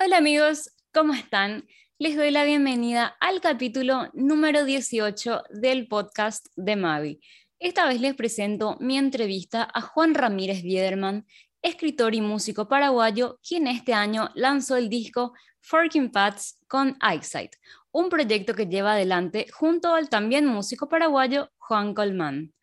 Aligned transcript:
Hola 0.00 0.18
amigos, 0.18 0.70
¿cómo 0.94 1.12
están? 1.12 1.66
Les 1.98 2.14
doy 2.14 2.30
la 2.30 2.44
bienvenida 2.44 3.16
al 3.18 3.40
capítulo 3.40 4.08
número 4.12 4.64
18 4.64 5.42
del 5.50 5.88
podcast 5.88 6.46
de 6.54 6.76
Mavi. 6.76 7.20
Esta 7.58 7.84
vez 7.88 8.00
les 8.00 8.14
presento 8.14 8.76
mi 8.78 8.96
entrevista 8.96 9.68
a 9.74 9.80
Juan 9.80 10.14
Ramírez 10.14 10.62
Biederman, 10.62 11.26
escritor 11.62 12.14
y 12.14 12.20
músico 12.20 12.68
paraguayo, 12.68 13.40
quien 13.42 13.66
este 13.66 13.92
año 13.92 14.30
lanzó 14.36 14.76
el 14.76 14.88
disco 14.88 15.32
Forking 15.62 16.12
Paths 16.12 16.60
con 16.68 16.96
Eyesight, 17.02 17.56
un 17.90 18.08
proyecto 18.08 18.54
que 18.54 18.66
lleva 18.66 18.92
adelante 18.92 19.48
junto 19.52 19.96
al 19.96 20.08
también 20.08 20.46
músico 20.46 20.88
paraguayo 20.88 21.50
Juan 21.58 21.92
Colmán. 21.92 22.54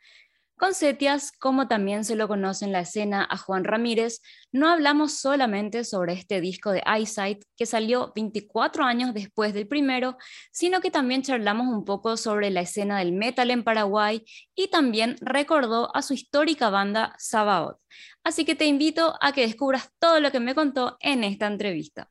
Con 0.57 0.73
Setias, 0.73 1.33
como 1.33 1.67
también 1.67 2.05
se 2.05 2.15
lo 2.15 2.29
conoce 2.29 2.63
en 2.63 2.71
la 2.71 2.79
escena 2.79 3.27
a 3.29 3.35
Juan 3.35 3.65
Ramírez, 3.65 4.21
no 4.53 4.69
hablamos 4.69 5.11
solamente 5.19 5.83
sobre 5.83 6.13
este 6.13 6.39
disco 6.39 6.71
de 6.71 6.81
Eyesight 6.85 7.43
que 7.57 7.65
salió 7.65 8.13
24 8.15 8.85
años 8.85 9.13
después 9.13 9.53
del 9.53 9.67
primero, 9.67 10.15
sino 10.53 10.79
que 10.79 10.91
también 10.91 11.23
charlamos 11.23 11.67
un 11.67 11.83
poco 11.83 12.15
sobre 12.15 12.51
la 12.51 12.61
escena 12.61 12.99
del 12.99 13.11
metal 13.11 13.51
en 13.51 13.65
Paraguay 13.65 14.23
y 14.55 14.69
también 14.69 15.17
recordó 15.19 15.93
a 15.93 16.01
su 16.01 16.13
histórica 16.13 16.69
banda 16.69 17.13
Sabaoth. 17.17 17.77
Así 18.23 18.45
que 18.45 18.55
te 18.55 18.65
invito 18.65 19.15
a 19.19 19.33
que 19.33 19.41
descubras 19.41 19.89
todo 19.99 20.21
lo 20.21 20.31
que 20.31 20.39
me 20.39 20.55
contó 20.55 20.95
en 21.01 21.25
esta 21.25 21.47
entrevista. 21.47 22.09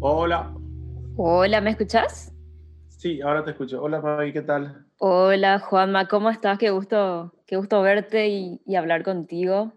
Hola, 0.00 0.57
Hola, 1.20 1.60
¿me 1.60 1.70
escuchas? 1.70 2.32
Sí, 2.86 3.20
ahora 3.20 3.42
te 3.42 3.50
escucho. 3.50 3.82
Hola, 3.82 4.00
Mavi, 4.00 4.32
¿qué 4.32 4.42
tal? 4.42 4.86
Hola, 4.98 5.58
Juanma, 5.58 6.06
¿cómo 6.06 6.30
estás? 6.30 6.60
Qué 6.60 6.70
gusto, 6.70 7.34
qué 7.44 7.56
gusto 7.56 7.82
verte 7.82 8.28
y, 8.28 8.76
hablar 8.76 9.02
contigo. 9.02 9.72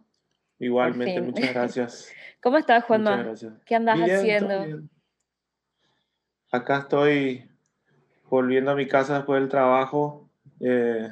Igualmente, 0.59 1.19
muchas 1.19 1.51
gracias. 1.51 2.13
¿Cómo 2.43 2.59
estás, 2.59 2.83
Juanma? 2.83 3.33
¿Qué 3.65 3.73
andas 3.73 3.97
haciendo? 3.99 4.67
Acá 6.51 6.77
estoy 6.81 7.49
volviendo 8.29 8.69
a 8.69 8.75
mi 8.75 8.87
casa 8.87 9.15
después 9.15 9.41
del 9.41 9.49
trabajo 9.49 10.29
eh, 10.59 11.11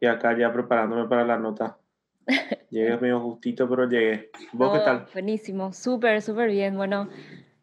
y 0.00 0.06
acá 0.06 0.36
ya 0.36 0.52
preparándome 0.52 1.08
para 1.08 1.24
la 1.24 1.38
nota. 1.38 1.78
Llegué 2.70 2.96
medio 2.96 3.20
justito, 3.20 3.68
pero 3.68 3.88
llegué. 3.88 4.32
¿Vos 4.52 4.72
qué 4.72 4.80
tal? 4.80 5.06
Buenísimo, 5.12 5.72
súper, 5.72 6.20
súper 6.22 6.50
bien. 6.50 6.76
Bueno, 6.76 7.08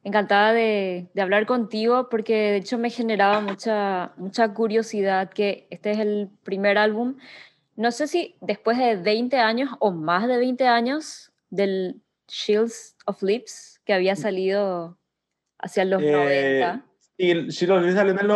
encantada 0.04 0.54
de, 0.54 1.08
de, 1.14 1.22
hablar 1.22 1.46
contigo 1.46 2.10
porque 2.10 2.34
de 2.34 2.56
hecho 2.58 2.78
me 2.78 2.90
generaba 2.90 3.40
mucha, 3.40 4.14
mucha 4.18 4.54
curiosidad 4.54 5.30
que 5.30 5.68
este 5.70 5.92
es 5.92 6.00
el 6.00 6.30
primer 6.44 6.78
álbum, 6.78 7.16
no 7.76 7.92
sé 7.92 8.08
si 8.08 8.36
después 8.42 8.78
de 8.78 8.96
20 8.96 9.38
años 9.38 9.70
o 9.80 9.92
más 9.92 10.28
de 10.28 10.38
20 10.38 10.68
años 10.68 11.32
del 11.50 12.02
Shields 12.28 12.96
of 13.06 13.22
Lips 13.24 13.82
que 13.86 13.94
había 13.94 14.16
salido 14.16 14.98
hacia 15.58 15.86
los 15.86 16.02
90. 16.02 16.86
Y 17.18 17.32
el 17.32 17.48
Shields 17.50 17.78
of 17.78 17.84
Lips 17.84 17.96
salió 17.96 18.14
en 18.14 18.20
el 18.20 18.28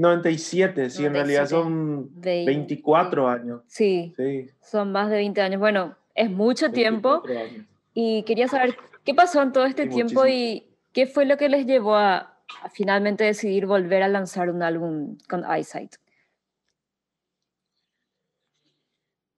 97, 0.00 0.90
sí, 0.90 1.04
en 1.04 1.12
realidad 1.12 1.46
son 1.46 2.10
24 2.20 3.28
años. 3.28 3.62
Sí, 3.66 4.14
sí, 4.16 4.50
son 4.60 4.92
más 4.92 5.10
de 5.10 5.16
20 5.16 5.40
años. 5.40 5.60
Bueno, 5.60 5.96
es 6.14 6.30
mucho 6.30 6.70
tiempo. 6.70 7.22
Y 7.94 8.22
quería 8.24 8.48
saber 8.48 8.76
qué 9.04 9.14
pasó 9.14 9.42
en 9.42 9.52
todo 9.52 9.64
este 9.64 9.86
tiempo 9.86 10.26
y, 10.26 10.67
¿Qué 10.98 11.06
fue 11.06 11.26
lo 11.26 11.36
que 11.36 11.48
les 11.48 11.64
llevó 11.64 11.94
a, 11.94 12.40
finalmente 12.72 13.22
decidir 13.22 13.66
volver 13.66 14.02
a 14.02 14.08
lanzar 14.08 14.50
un 14.50 14.64
álbum 14.64 15.16
con 15.28 15.44
Eyesight? 15.48 15.94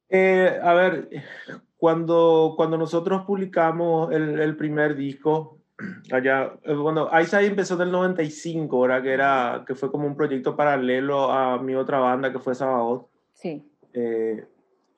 Eh, 0.08 0.58
a 0.62 0.72
ver, 0.72 1.10
cuando, 1.76 2.54
cuando 2.56 2.78
nosotros 2.78 3.26
publicamos 3.26 4.10
el, 4.10 4.40
el 4.40 4.56
primer 4.56 4.96
disco, 4.96 5.58
allá, 6.10 6.54
eh, 6.64 6.74
Eyesight 7.12 7.50
empezó 7.50 7.74
en 7.74 7.82
el 7.82 7.90
95, 7.92 8.80
¿verdad? 8.80 9.02
Que, 9.02 9.12
era, 9.12 9.64
que 9.66 9.74
fue 9.74 9.92
como 9.92 10.06
un 10.06 10.16
proyecto 10.16 10.56
paralelo 10.56 11.30
a 11.30 11.58
mi 11.58 11.74
otra 11.74 11.98
banda 11.98 12.32
que 12.32 12.38
fue 12.38 12.54
Sabaoth. 12.54 13.06
Sí. 13.34 13.62
Eh, 13.92 14.46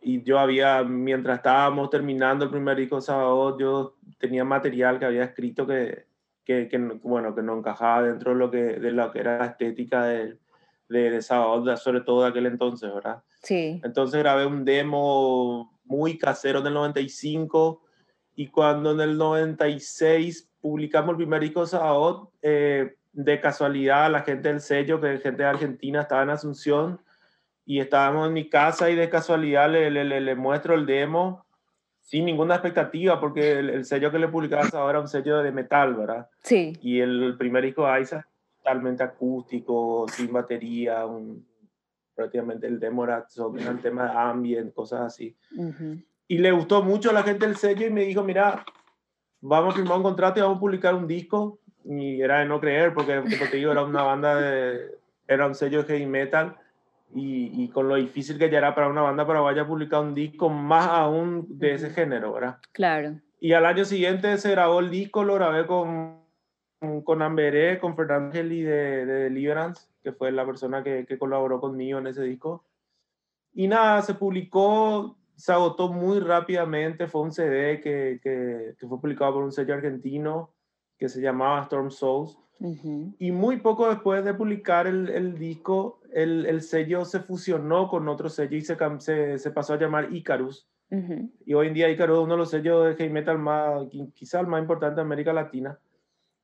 y 0.01 0.23
yo 0.23 0.39
había, 0.39 0.85
mientras 0.85 1.39
estábamos 1.39 1.91
terminando 1.91 2.45
el 2.45 2.53
primer 2.53 2.77
disco 2.77 2.95
de 2.95 3.03
Sabaoth, 3.03 3.59
yo 3.59 3.97
tenía 4.21 4.45
material 4.45 5.01
que 5.01 5.07
había 5.07 5.25
escrito 5.25 5.67
que, 5.67 6.12
que, 6.45 6.69
que, 6.69 6.79
bueno, 6.79 7.35
que 7.35 7.43
no 7.43 7.59
encajaba 7.59 8.03
dentro 8.03 8.33
de 8.33 8.39
lo 8.39 8.51
que, 8.51 8.59
de 8.59 8.91
lo 8.93 9.11
que 9.11 9.21
era 9.21 9.39
la 9.39 9.47
estética 9.47 10.05
de, 10.05 10.39
de, 10.89 11.17
esa 11.17 11.47
onda, 11.47 11.77
sobre 11.77 12.01
todo 12.01 12.23
de 12.23 12.29
aquel 12.29 12.47
entonces, 12.47 12.93
¿verdad? 12.93 13.23
Sí. 13.43 13.81
Entonces 13.85 14.21
grabé 14.21 14.47
un 14.47 14.65
demo 14.65 15.81
muy 15.85 16.19
casero 16.19 16.61
del 16.61 16.75
95 16.75 17.83
y 18.35 18.49
cuando 18.49 18.93
en 18.93 19.01
el 19.01 19.19
96 19.19 20.51
publicamos 20.61 21.11
el 21.11 21.17
primer 21.17 21.41
disco 21.41 21.65
de 21.67 21.79
eh, 22.43 22.97
de 23.13 23.41
casualidad 23.41 24.11
la 24.11 24.23
gente 24.23 24.49
del 24.49 24.61
sello, 24.61 25.01
que 25.01 25.19
gente 25.19 25.43
de 25.43 25.49
Argentina 25.49 26.01
estaba 26.01 26.23
en 26.23 26.31
Asunción 26.31 27.01
y 27.67 27.81
estábamos 27.81 28.29
en 28.29 28.33
mi 28.33 28.49
casa 28.49 28.91
y 28.91 28.95
de 28.95 29.11
casualidad 29.11 29.71
le, 29.71 29.91
le, 29.91 30.21
le 30.21 30.35
muestro 30.35 30.75
el 30.75 30.87
demo 30.87 31.45
sin 32.13 32.27
ninguna 32.27 32.57
expectativa, 32.57 33.19
porque 33.19 33.53
el, 33.53 33.87
sello 33.87 34.11
que 34.13 34.19
le 34.19 34.29
publicabas 34.29 34.75
ahora 34.75 34.91
era 34.91 35.01
un 35.01 35.09
sello 35.09 35.39
de 35.39 35.51
metal, 35.51 35.95
¿verdad? 35.95 36.29
Sí. 36.43 36.75
Y 36.83 37.01
el 37.01 37.37
primer 37.39 37.65
disco 37.65 37.91
de 37.91 38.03
Isa 38.03 38.29
totalmente 38.59 39.03
acústico, 39.03 40.05
sin 40.11 40.31
batería, 40.31 41.07
un, 41.07 41.43
prácticamente 42.15 42.67
el 42.67 42.79
demo 42.79 43.05
era 43.05 43.27
sobre 43.31 43.67
un 43.67 43.79
tema 43.79 44.05
de 44.05 44.19
ambient, 44.19 44.75
cosas 44.75 45.01
así. 45.01 45.35
Y 46.29 46.37
le 46.37 46.53
gustó 46.53 46.83
mucho 46.83 47.09
a 47.09 47.15
la 47.15 47.23
gente 47.23 47.47
del 47.47 47.57
sello 47.57 47.87
y 47.87 47.91
me 47.91 48.05
dijo, 48.05 48.23
mira, 48.23 48.63
vamos 49.41 49.73
a 49.73 49.79
firmar 49.79 49.97
un 49.97 50.03
contrato 50.03 50.39
y 50.39 50.43
vamos 50.43 50.59
a 50.59 50.61
publicar 50.61 50.95
un 50.95 51.07
disco. 51.07 51.61
Y 51.83 52.21
era 52.21 52.41
de 52.41 52.45
no 52.45 52.61
creer, 52.61 52.93
porque, 52.93 53.23
como 53.23 53.51
te 53.51 53.57
digo, 53.57 53.73
era 53.73 53.85
una 53.85 54.03
banda 54.03 54.39
de, 54.39 54.99
era 55.27 55.47
un 55.47 55.55
sello 55.55 55.83
de 55.83 55.89
heavy 55.89 56.05
metal 56.05 56.59
y, 57.15 57.63
y, 57.63 57.69
con 57.69 57.89
lo 57.89 57.97
difícil 57.97 58.39
que 58.39 58.51
ya 58.51 58.59
era 58.59 58.75
para 58.75 58.89
una 58.89 59.03
banda 59.03 59.27
paraguaya 59.27 59.67
publicar 59.67 60.01
un 60.01 60.15
disco 60.15 60.49
más 60.49 60.87
aún 60.89 61.47
de 61.59 61.75
ese 61.75 61.91
género, 61.91 62.33
¿verdad? 62.33 62.59
Claro. 62.73 63.21
Y 63.41 63.53
al 63.53 63.67
año 63.67 63.85
siguiente 63.85 64.39
se 64.39 64.51
grabó 64.53 64.81
el 64.81 64.91
disco, 64.91 65.25
lo 65.25 65.35
grabé 65.35 65.67
con, 65.67 66.21
con 67.05 67.23
Amberé, 67.23 67.79
con 67.81 67.97
Fernando 67.97 68.27
Angeli 68.27 68.63
de, 68.63 69.05
de 69.05 69.15
Deliverance, 69.25 69.89
que 70.03 70.13
fue 70.13 70.33
la 70.33 70.47
persona 70.47 70.83
que, 70.83 71.05
que, 71.07 71.19
colaboró 71.19 71.61
conmigo 71.61 71.99
en 71.99 72.07
ese 72.07 72.23
disco. 72.23 72.65
Y 73.53 73.69
nada, 73.69 74.01
se 74.03 74.15
publicó, 74.15 75.17
se 75.35 75.53
agotó 75.53 75.89
muy 75.93 76.21
rápidamente, 76.21 77.09
fue 77.09 77.23
un 77.23 77.33
CD 77.33 77.81
que, 77.81 78.21
que, 78.23 78.75
que 78.79 78.87
fue 78.87 79.01
publicado 79.01 79.35
por 79.35 79.43
un 79.43 79.53
sello 79.53 79.75
argentino 79.75 80.55
que 80.97 81.09
se 81.09 81.21
llamaba 81.21 81.63
Storm 81.63 81.91
Souls. 81.91 82.39
Y 83.19 83.33
muy 83.33 83.57
poco 83.57 83.89
después 83.89 84.25
de 84.25 84.35
publicar 84.35 84.87
el, 84.87 85.09
el 85.09 85.37
disco, 85.37 86.01
el, 86.13 86.47
el, 86.47 86.63
sello 86.63 87.05
se 87.05 87.21
fusionó 87.21 87.89
con 87.89 88.09
otro 88.09 88.29
sello 88.29 88.57
y 88.57 88.63
se, 88.63 88.77
se, 88.99 89.39
se 89.39 89.51
pasó 89.51 89.75
a 89.75 89.79
llamar 89.79 90.13
Icarus. 90.13 90.69
Y 91.47 91.55
hoy 91.55 91.69
en 91.69 91.75
día 91.75 91.89
Icarus 91.89 92.19
es 92.19 92.25
uno 92.25 92.35
de 92.35 92.39
los 92.39 92.51
sellos 92.51 92.85
de 92.85 92.95
heavy 92.97 93.11
metal 93.11 93.39
más, 93.39 93.89
quizá 94.13 94.41
el 94.41 94.47
más 94.47 94.61
importante 94.61 94.97
de 94.97 95.01
América 95.01 95.33
Latina. 95.33 95.79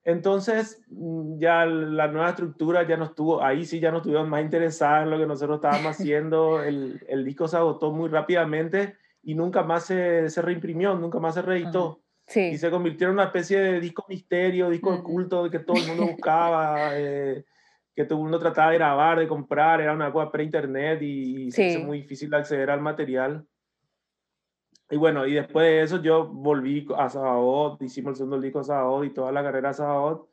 Entonces, 0.05 0.83
mm, 0.89 1.39
ya 1.39 1.67
la 1.67 2.09
nueva 2.09 2.31
estructura 2.31 2.87
ya 2.89 2.97
no 2.97 3.05
estuvo, 3.05 3.43
ahí 3.43 3.67
sí 3.67 3.78
ya 3.78 3.91
no 3.91 3.99
estuvieron 3.99 4.31
más 4.31 4.41
interesados 4.43 5.05
en 5.05 5.11
lo 5.11 5.19
que 5.19 5.27
nosotros 5.27 5.57
estábamos 5.57 5.97
haciendo. 6.01 6.62
El, 6.62 6.99
el 7.09 7.27
disco 7.27 7.47
se 7.47 7.59
agotó 7.59 7.93
muy 7.93 8.09
rápidamente 8.09 8.97
y 9.23 9.34
nunca 9.34 9.62
más 9.65 9.84
se, 9.84 10.31
se 10.31 10.41
reimprimió, 10.41 10.95
nunca 10.95 11.19
más 11.19 11.34
se 11.34 11.43
reeditó. 11.43 12.01
Sí. 12.27 12.41
Y 12.41 12.59
se 12.59 12.71
convirtió 12.71 13.09
en 13.09 13.15
una 13.15 13.25
especie 13.25 13.59
de 13.59 13.81
disco 13.81 14.07
misterio, 14.09 14.71
disco 14.71 14.95
oculto 14.95 15.51
que 15.51 15.59
todo 15.59 15.77
el 15.77 15.89
mundo 15.89 16.07
buscaba. 16.07 16.91
Eh, 16.99 17.45
que 17.98 18.04
todo 18.04 18.20
el 18.20 18.22
mundo 18.22 18.38
trataba 18.38 18.70
de 18.70 18.76
grabar, 18.76 19.19
de 19.19 19.26
comprar, 19.26 19.81
era 19.81 19.92
una 19.92 20.12
cosa 20.12 20.31
pre-internet 20.31 21.03
y, 21.03 21.50
se 21.50 21.66
hizo 21.66 21.81
muy 21.81 22.03
difícil 22.03 22.32
acceder 22.32 22.70
al 22.70 22.81
material. 22.81 23.45
Y 24.89 24.97
bueno, 24.97 25.27
y 25.27 25.34
después 25.34 25.66
de 25.66 25.83
eso 25.83 26.00
yo 26.00 26.28
volví 26.28 26.86
a 26.97 27.09
Sabaoth, 27.09 27.83
hicimos 27.83 28.12
el 28.12 28.16
segundo 28.18 28.41
disco 28.41 28.62
Sabaoth 28.62 29.04
y 29.04 29.10
toda 29.10 29.33
la 29.33 29.42
carrera 29.42 29.72
Sabaoth. 29.72 30.28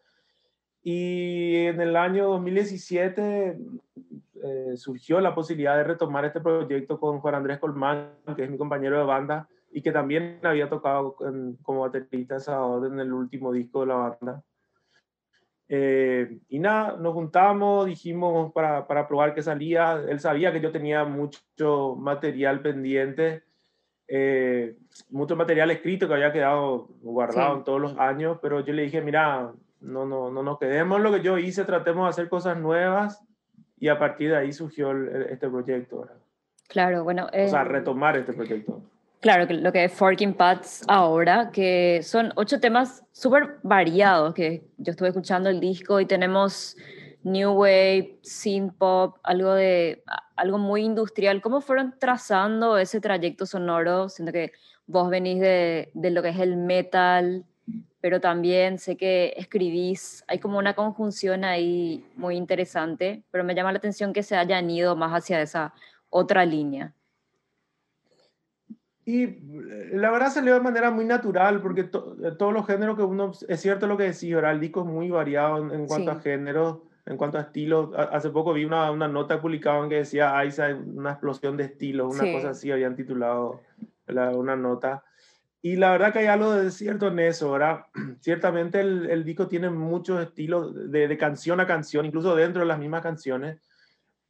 Y 0.83 1.55
en 1.65 1.81
el 1.81 1.95
año 1.95 2.27
2017 2.27 3.57
eh, 4.43 4.73
surgió 4.75 5.19
la 5.19 5.33
posibilidad 5.33 5.75
de 5.75 5.85
retomar 5.85 6.23
este 6.23 6.41
proyecto 6.41 6.99
con 6.99 7.19
Juan 7.19 7.33
Andrés 7.33 7.57
Colmán, 7.57 8.11
que 8.35 8.43
es 8.43 8.51
mi 8.51 8.59
compañero 8.59 8.99
de 8.99 9.05
banda 9.05 9.49
y 9.71 9.81
que 9.81 9.91
también 9.91 10.39
había 10.43 10.69
tocado 10.69 11.15
como 11.63 11.79
baterista 11.79 12.39
Sabaoth 12.39 12.85
en 12.85 12.99
el 12.99 13.11
último 13.11 13.51
disco 13.51 13.79
de 13.79 13.87
la 13.87 13.95
banda. 13.95 14.43
Eh, 15.67 16.37
y 16.49 16.59
nada, 16.59 16.97
nos 16.97 17.13
juntamos, 17.13 17.87
dijimos 17.87 18.51
para, 18.53 18.87
para, 18.87 19.07
probar 19.07 19.33
que 19.33 19.41
salía. 19.41 20.01
Él 20.07 20.19
sabía 20.19 20.51
que 20.51 20.61
yo 20.61 20.71
tenía 20.71 21.05
mucho 21.05 21.95
material 21.97 22.61
pendiente, 22.61 23.43
eh, 24.07 24.75
mucho 25.09 25.35
material 25.35 25.71
escrito 25.71 26.07
que 26.07 26.13
había 26.13 26.31
quedado 26.31 26.89
guardado 27.01 27.57
en 27.57 27.63
todos 27.63 27.81
los 27.81 27.97
años, 27.97 28.37
pero 28.41 28.59
yo 28.59 28.73
le 28.73 28.83
dije, 28.83 29.01
mira, 29.01 29.51
no, 29.81 30.05
no, 30.05 30.29
no 30.29 30.43
nos 30.43 30.59
quedemos 30.59 31.01
lo 31.01 31.11
que 31.11 31.21
yo 31.21 31.37
hice, 31.37 31.65
tratemos 31.65 32.05
de 32.05 32.09
hacer 32.09 32.29
cosas 32.29 32.57
nuevas 32.57 33.23
y 33.79 33.87
a 33.87 33.97
partir 33.97 34.29
de 34.29 34.37
ahí 34.37 34.53
surgió 34.53 34.91
este 35.29 35.49
proyecto. 35.49 36.07
Claro, 36.67 37.03
bueno. 37.03 37.27
o 37.27 37.47
sea, 37.47 37.63
retomar 37.63 38.17
este 38.17 38.33
proyecto. 38.33 38.81
Claro, 39.25 39.47
lo 39.49 39.71
que 39.71 39.85
es 39.85 39.91
Forking 39.91 40.35
Paths 40.35 40.83
ahora, 40.87 41.49
que 41.51 42.01
son 42.03 42.31
ocho 42.35 42.59
temas 42.59 43.03
súper 43.11 43.57
variados, 43.63 44.35
que 44.35 44.67
yo 44.77 44.91
estuve 44.91 45.07
escuchando 45.07 45.49
el 45.49 45.59
disco 45.59 45.99
y 45.99 46.05
tenemos 46.05 46.77
New 47.23 47.53
Wave, 47.53 48.19
Synth 48.21 48.75
Pop, 48.77 49.17
algo, 49.23 49.55
de, 49.55 50.03
algo 50.35 50.59
muy 50.59 50.83
industrial. 50.83 51.41
¿Cómo 51.41 51.59
fueron 51.59 51.95
trazando 51.97 52.77
ese 52.77 53.01
trayecto 53.01 53.47
sonoro? 53.47 54.09
Siento 54.09 54.31
que 54.31 54.51
vos 54.85 55.09
venís 55.09 55.39
de, 55.39 55.89
de 55.95 56.11
lo 56.11 56.21
que 56.21 56.29
es 56.29 56.39
el 56.39 56.55
metal, 56.55 57.45
pero 58.01 58.21
también 58.21 58.77
sé 58.77 58.95
que 58.95 59.33
escribís, 59.37 60.23
hay 60.27 60.37
como 60.37 60.59
una 60.59 60.75
conjunción 60.75 61.45
ahí 61.45 62.05
muy 62.15 62.35
interesante, 62.35 63.23
pero 63.31 63.43
me 63.43 63.55
llama 63.55 63.71
la 63.71 63.79
atención 63.79 64.13
que 64.13 64.21
se 64.21 64.35
hayan 64.35 64.69
ido 64.69 64.95
más 64.95 65.13
hacia 65.13 65.41
esa 65.41 65.73
otra 66.11 66.45
línea. 66.45 66.93
Y 69.05 69.23
eh, 69.23 69.91
la 69.93 70.09
verdad 70.09 70.31
salió 70.31 70.55
de 70.55 70.61
manera 70.61 70.89
muy 70.89 71.05
natural, 71.05 71.61
porque 71.61 71.81
eh, 71.81 72.31
todos 72.37 72.51
los 72.51 72.65
géneros 72.65 72.97
que 72.97 73.03
uno, 73.03 73.31
es 73.47 73.61
cierto 73.61 73.85
lo 73.85 73.97
que 73.97 74.03
decía, 74.03 74.35
ahora 74.35 74.51
el 74.51 74.59
disco 74.59 74.81
es 74.81 74.87
muy 74.87 75.09
variado 75.11 75.71
en, 75.71 75.85
cuanto 75.85 76.09
a 76.09 76.19
géneros, 76.19 76.79
en 77.05 77.15
cuanto 77.15 77.37
a 77.37 77.41
estilos. 77.41 77.91
Hace 77.95 78.31
poco 78.31 78.51
vi 78.51 78.65
una, 78.65 78.89
una 78.89 79.07
nota 79.07 79.39
publicada 79.39 79.83
en 79.83 79.89
que 79.89 79.97
decía, 79.97 80.35
hay 80.35 80.49
una 80.87 81.11
explosión 81.11 81.55
de 81.55 81.65
estilos, 81.65 82.19
una 82.19 82.31
cosa 82.33 82.49
así, 82.49 82.71
habían 82.71 82.95
titulado 82.95 83.61
una 84.07 84.55
nota. 84.55 85.03
Y 85.61 85.77
la 85.77 85.91
verdad 85.91 86.13
que 86.13 86.19
hay 86.19 86.27
algo 86.27 86.53
de 86.53 86.69
cierto 86.69 87.07
en 87.07 87.17
eso, 87.19 87.51
¿verdad? 87.51 87.85
Ciertamente 88.21 88.79
el, 88.79 89.09
el 89.09 89.23
disco 89.23 89.47
tiene 89.47 89.71
muchos 89.71 90.21
estilos 90.21 90.91
de, 90.91 91.07
de, 91.07 91.17
canción 91.17 91.59
a 91.59 91.65
canción, 91.65 92.05
incluso 92.05 92.35
dentro 92.35 92.61
de 92.61 92.67
las 92.67 92.77
mismas 92.77 93.01
canciones, 93.01 93.59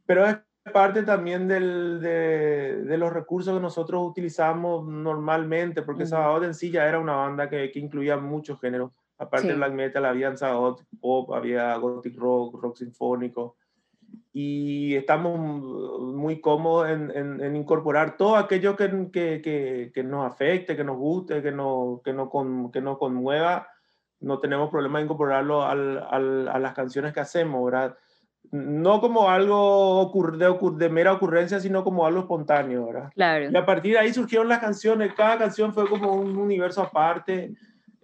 pero 0.05 0.25
es 0.25 0.37
parte 0.71 1.03
también 1.03 1.47
del, 1.47 1.99
de, 2.01 2.83
de, 2.83 2.97
los 2.97 3.13
recursos 3.13 3.53
que 3.53 3.61
nosotros 3.61 4.05
utilizamos 4.05 4.87
normalmente, 4.87 5.81
porque 5.81 6.03
uh 6.03 6.07
-huh. 6.07 6.45
en 6.45 6.53
sí 6.53 6.71
ya 6.71 6.87
era 6.87 6.99
una 6.99 7.15
banda 7.15 7.49
que, 7.49 7.71
que 7.71 7.79
incluía 7.79 8.17
muchos 8.17 8.59
géneros. 8.59 8.91
Aparte 9.17 9.47
de 9.47 9.55
black 9.55 9.73
metal, 9.73 10.05
había 10.05 10.35
Sabbath 10.35 10.81
pop, 10.99 11.31
había 11.33 11.75
gothic 11.77 12.17
rock, 12.17 12.61
rock 12.61 12.75
sinfónico 12.75 13.55
y 14.37 14.95
estamos 14.95 15.39
muy 15.39 16.41
cómodos 16.41 16.89
en, 16.89 17.41
en, 17.41 17.55
incorporar 17.55 18.17
todo 18.17 18.35
aquello 18.35 18.75
que, 18.75 19.09
que, 19.09 19.91
que, 19.93 20.03
nos 20.03 20.29
afecte, 20.29 20.75
que 20.75 20.83
nos 20.83 20.97
guste, 20.97 21.41
que 21.41 21.53
nos, 21.53 22.01
que 22.01 22.11
nos, 22.11 22.29
con, 22.29 22.69
que 22.69 22.81
nos 22.81 22.97
conmueva. 22.97 23.69
No 24.19 24.39
tenemos 24.39 24.69
problema 24.69 24.99
en 24.99 25.05
incorporarlo 25.05 25.63
al, 25.63 26.05
al, 26.09 26.49
a 26.49 26.59
las 26.59 26.73
canciones 26.73 27.13
que 27.13 27.21
hacemos, 27.21 27.63
¿verdad? 27.63 27.95
No 28.55 29.01
como 29.01 29.29
algo 29.29 30.11
de, 30.37 30.77
de, 30.77 30.89
mera 30.89 31.13
ocurrencia, 31.13 31.59
sino 31.59 31.83
como 31.83 32.05
algo 32.05 32.21
espontáneo, 32.21 32.87
¿verdad? 32.87 33.11
Claro. 33.13 33.49
Y 33.51 33.55
a 33.55 33.65
partir 33.65 33.93
de 33.93 33.99
ahí 33.99 34.13
surgieron 34.13 34.47
las 34.47 34.59
canciones, 34.59 35.13
cada 35.13 35.37
canción 35.37 35.73
fue 35.73 35.87
como 35.89 36.13
un 36.13 36.37
universo 36.37 36.81
aparte. 36.81 37.53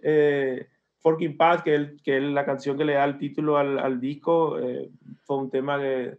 Eh, 0.02 0.66
Forking 1.00 1.36
Path, 1.36 1.62
que, 1.62 1.96
que 2.04 2.18
es 2.18 2.22
la 2.22 2.44
canción 2.44 2.76
que 2.76 2.84
le 2.84 2.94
da 2.94 3.04
el 3.04 3.18
título 3.18 3.56
al, 3.56 3.78
al 3.78 4.00
disco, 4.00 4.58
eh, 4.58 4.90
fue 5.24 5.38
un 5.38 5.50
tema 5.50 5.78
que 5.78 6.18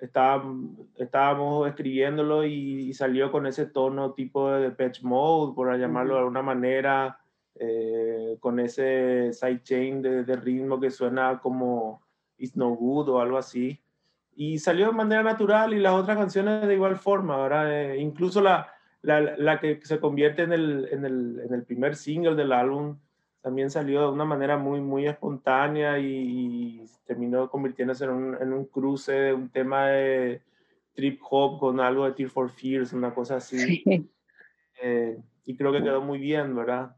estábamos 0.00 1.68
escribiéndolo 1.68 2.44
y, 2.44 2.92
salió 2.92 3.32
con 3.32 3.46
ese 3.46 3.66
tono 3.66 4.12
tipo 4.12 4.50
de 4.50 4.70
patch 4.70 5.02
Mode, 5.02 5.54
por 5.54 5.76
llamarlo 5.76 6.14
de 6.14 6.20
alguna 6.20 6.42
manera, 6.42 7.18
eh, 7.56 8.36
con 8.40 8.60
ese 8.60 9.32
sidechain 9.32 10.02
de, 10.02 10.24
de 10.24 10.36
ritmo 10.36 10.78
que 10.78 10.90
suena 10.90 11.40
como 11.40 12.03
It's 12.44 12.56
No 12.56 12.70
Good 12.70 13.08
o 13.08 13.20
algo 13.20 13.38
así. 13.38 13.80
Y 14.36 14.58
salió 14.58 14.86
de 14.86 14.92
manera 14.92 15.22
natural 15.22 15.74
y 15.74 15.78
las 15.78 15.94
otras 15.94 16.16
canciones 16.16 16.66
de 16.66 16.74
igual 16.74 16.96
forma, 16.96 17.36
¿verdad? 17.36 17.72
Eh, 17.72 17.98
incluso 17.98 18.40
la, 18.40 18.68
la, 19.02 19.20
la, 19.20 19.60
que 19.60 19.80
se 19.82 20.00
convierte 20.00 20.42
en 20.42 20.52
el, 20.52 20.88
en, 20.90 21.04
el, 21.04 21.40
en 21.46 21.54
el 21.54 21.62
primer 21.64 21.94
single 21.94 22.34
del 22.34 22.52
álbum 22.52 22.98
también 23.44 23.70
salió 23.70 24.00
de 24.00 24.08
una 24.08 24.24
manera 24.24 24.56
muy, 24.56 24.80
muy 24.80 25.06
espontánea 25.06 25.98
y, 25.98 26.82
terminó 27.06 27.50
convirtiéndose 27.50 28.04
en 28.04 28.10
un, 28.10 28.36
en 28.40 28.54
un, 28.54 28.64
cruce 28.64 29.12
de 29.12 29.34
un 29.34 29.50
tema 29.50 29.88
de 29.88 30.40
trip 30.94 31.20
hop 31.28 31.60
con 31.60 31.78
algo 31.78 32.06
de 32.06 32.12
Tear 32.12 32.30
for 32.30 32.48
Fears, 32.48 32.94
una 32.94 33.14
cosa 33.14 33.36
así. 33.36 33.84
Eh, 34.82 35.16
y 35.46 35.56
creo 35.56 35.70
que 35.72 35.82
quedó 35.82 36.02
muy 36.02 36.18
bien, 36.18 36.54
¿verdad? 36.54 36.96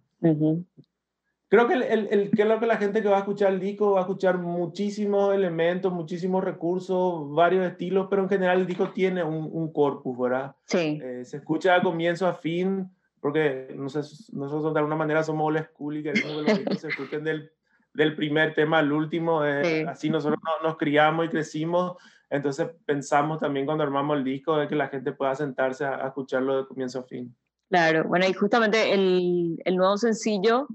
Creo 1.48 1.68
que, 1.68 1.74
el, 1.74 1.82
el, 1.82 2.08
el, 2.10 2.30
que 2.30 2.44
la 2.44 2.76
gente 2.76 3.02
que 3.02 3.08
va 3.08 3.16
a 3.16 3.20
escuchar 3.20 3.52
el 3.52 3.60
disco 3.60 3.92
va 3.92 4.00
a 4.00 4.02
escuchar 4.02 4.38
muchísimos 4.38 5.32
elementos, 5.32 5.92
muchísimos 5.92 6.42
recursos, 6.42 7.32
varios 7.32 7.64
estilos, 7.64 8.08
pero 8.10 8.22
en 8.22 8.28
general 8.28 8.60
el 8.60 8.66
disco 8.66 8.90
tiene 8.90 9.22
un, 9.22 9.48
un 9.52 9.72
corpus, 9.72 10.18
¿verdad? 10.18 10.56
Sí. 10.64 11.00
Eh, 11.00 11.24
se 11.24 11.36
escucha 11.36 11.74
de 11.74 11.82
comienzo 11.82 12.26
a 12.26 12.34
fin 12.34 12.90
porque 13.26 13.74
no 13.74 13.88
sé, 13.88 14.00
nosotros 14.32 14.72
de 14.72 14.78
alguna 14.78 14.94
manera 14.94 15.22
somos 15.22 15.48
old 15.48 15.64
school 15.64 15.96
y 15.96 16.02
queremos 16.04 16.44
que 16.44 16.64
los 16.64 16.80
se 16.80 16.86
escuchen 16.86 17.24
del, 17.24 17.50
del, 17.92 18.14
primer 18.14 18.54
tema 18.54 18.78
al 18.78 18.92
último, 18.92 19.44
eh, 19.44 19.64
sí. 19.64 19.84
así 19.88 20.10
nosotros 20.10 20.38
nos, 20.44 20.70
nos, 20.70 20.78
criamos 20.78 21.26
y 21.26 21.28
crecimos, 21.28 21.96
entonces 22.30 22.68
pensamos 22.84 23.40
también 23.40 23.66
cuando 23.66 23.82
armamos 23.82 24.18
el 24.18 24.22
disco 24.22 24.56
de 24.56 24.68
que 24.68 24.76
la 24.76 24.86
gente 24.86 25.10
pueda 25.10 25.34
sentarse 25.34 25.84
a, 25.84 26.04
a 26.04 26.06
escucharlo 26.06 26.56
de 26.56 26.66
comienzo 26.68 27.00
a 27.00 27.02
fin. 27.02 27.34
Claro, 27.68 28.04
bueno, 28.04 28.26
y 28.28 28.32
justamente 28.32 28.92
el, 28.92 29.60
el 29.64 29.76
nuevo 29.76 29.96
sencillo, 29.96 30.68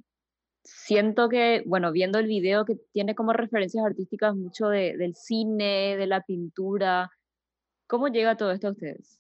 siento 0.63 1.29
que, 1.29 1.63
bueno, 1.65 1.91
viendo 1.91 2.19
el 2.19 2.27
video 2.27 2.65
que 2.65 2.77
tiene 2.91 3.15
como 3.15 3.33
referencias 3.33 3.85
artísticas 3.85 4.35
mucho 4.35 4.69
de, 4.69 4.97
del 4.97 5.15
cine, 5.15 5.95
de 5.97 6.07
la 6.07 6.21
pintura, 6.21 7.09
¿cómo 7.87 8.07
llega 8.07 8.37
todo 8.37 8.51
esto 8.51 8.67
a 8.67 8.71
ustedes? 8.71 9.19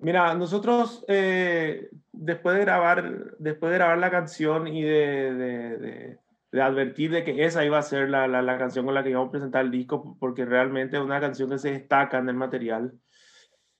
Mira, 0.00 0.34
nosotros 0.34 1.04
eh, 1.08 1.88
después, 2.12 2.56
de 2.56 2.62
grabar, 2.62 3.36
después 3.38 3.72
de 3.72 3.78
grabar 3.78 3.98
la 3.98 4.10
canción 4.10 4.68
y 4.68 4.82
de, 4.82 5.34
de, 5.34 6.18
de, 6.52 6.62
advertir 6.62 7.10
de 7.10 7.24
que 7.24 7.44
esa 7.44 7.64
iba 7.64 7.78
a 7.78 7.82
ser 7.82 8.08
la, 8.08 8.28
la, 8.28 8.40
la, 8.40 8.58
canción 8.58 8.84
con 8.84 8.94
la 8.94 9.02
que 9.02 9.10
íbamos 9.10 9.28
a 9.28 9.32
presentar 9.32 9.64
el 9.64 9.72
disco, 9.72 10.16
porque 10.20 10.44
realmente 10.44 10.96
es 10.96 11.02
una 11.02 11.20
canción 11.20 11.50
que 11.50 11.58
se 11.58 11.72
destaca 11.72 12.18
en 12.18 12.28
el 12.28 12.36
material, 12.36 12.94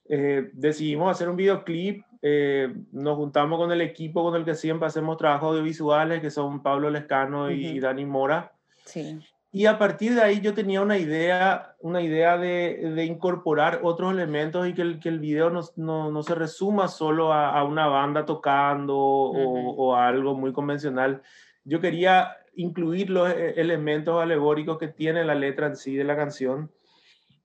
eh, 0.09 0.49
decidimos 0.53 1.11
hacer 1.11 1.29
un 1.29 1.35
videoclip. 1.35 2.03
Eh, 2.21 2.73
nos 2.91 3.15
juntamos 3.15 3.57
con 3.57 3.71
el 3.71 3.81
equipo 3.81 4.23
con 4.23 4.35
el 4.35 4.43
que 4.43 4.55
siempre 4.55 4.87
hacemos 4.87 5.17
trabajos 5.17 5.49
audiovisuales, 5.51 6.21
que 6.21 6.29
son 6.29 6.61
Pablo 6.61 6.89
Lescano 6.89 7.43
uh 7.43 7.47
-huh. 7.49 7.75
y 7.75 7.79
Dani 7.79 8.05
Mora. 8.05 8.51
Sí. 8.85 9.19
Y 9.51 9.65
a 9.65 9.79
partir 9.79 10.13
de 10.13 10.21
ahí 10.21 10.41
yo 10.41 10.53
tenía 10.53 10.81
una 10.81 10.97
idea, 10.97 11.75
una 11.79 12.01
idea 12.01 12.37
de, 12.37 12.91
de 12.93 13.05
incorporar 13.05 13.79
otros 13.81 14.13
elementos 14.13 14.67
y 14.67 14.73
que 14.73 14.83
el, 14.83 14.99
que 14.99 15.09
el 15.09 15.19
video 15.19 15.49
no, 15.49 15.61
no, 15.75 16.11
no 16.11 16.21
se 16.21 16.35
resuma 16.35 16.87
solo 16.87 17.33
a, 17.33 17.57
a, 17.57 17.63
una 17.63 17.87
banda 17.87 18.25
tocando 18.25 18.95
uh 18.95 19.33
-huh. 19.33 19.75
o, 19.77 19.87
o, 19.87 19.95
a 19.95 20.07
algo 20.07 20.35
muy 20.35 20.53
convencional. 20.53 21.21
Yo 21.63 21.79
quería 21.79 22.35
incluir 22.55 23.09
los 23.09 23.29
eh, 23.31 23.53
elementos 23.57 24.21
alegóricos 24.21 24.77
que 24.77 24.87
tiene 24.87 25.23
la 25.23 25.33
letra 25.33 25.67
en 25.67 25.75
sí 25.75 25.95
de 25.95 26.03
la 26.03 26.15
canción. 26.15 26.69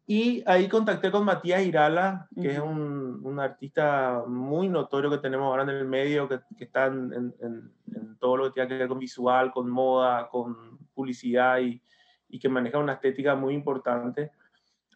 Y 0.07 0.43
ahí 0.47 0.69
contacté 0.69 1.11
con 1.11 1.25
Matías 1.25 1.65
Irala, 1.65 2.29
que 2.35 2.41
uh 2.41 2.45
-huh. 2.45 2.53
es 2.53 2.59
un, 2.59 3.21
un, 3.23 3.41
artista 3.41 4.23
muy 4.27 4.69
notorio 4.69 5.11
que 5.11 5.19
tenemos 5.19 5.47
ahora 5.47 5.63
en 5.63 5.71
el 5.71 5.87
medio, 5.87 6.29
que, 6.29 6.41
que 6.59 6.65
está 6.65 6.87
en, 6.87 7.13
en, 7.13 7.35
en, 7.41 8.19
todo 8.19 8.37
lo 8.37 8.45
que 8.45 8.51
tiene 8.53 8.69
que 8.69 8.79
ver 8.79 8.89
con 8.89 8.99
visual, 8.99 9.51
con 9.51 9.71
moda, 9.71 10.29
con 10.29 10.79
publicidad 10.95 11.59
y, 11.61 11.81
y 12.29 12.39
que 12.39 12.49
maneja 12.49 12.79
una 12.79 12.95
estética 12.95 13.35
muy 13.35 13.55
importante. 13.55 14.33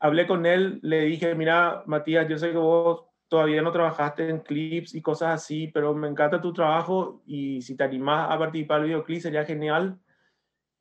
Hablé 0.01 0.27
con 0.27 0.45
él, 0.45 0.79
le 0.83 1.01
dije, 1.03 1.35
mira, 1.35 1.83
Matías, 1.87 2.29
yo 2.29 2.37
sé 2.37 2.53
que 2.53 2.59
vos 2.59 3.05
todavía 3.29 3.63
no 3.63 3.73
trabajaste 3.73 4.29
en 4.29 4.41
clips 4.41 4.95
y 4.95 5.03
cosas 5.03 5.35
así, 5.35 5.69
pero 5.69 5.95
me 5.95 6.09
encanta 6.09 6.41
tu 6.41 6.53
trabajo 6.53 7.23
y 7.27 7.63
si 7.63 7.77
te 7.77 7.85
animás 7.85 8.31
a 8.31 8.39
participar 8.39 8.81
del 8.81 8.89
videoclip 8.89 9.21
sería 9.21 9.45
genial. 9.45 9.99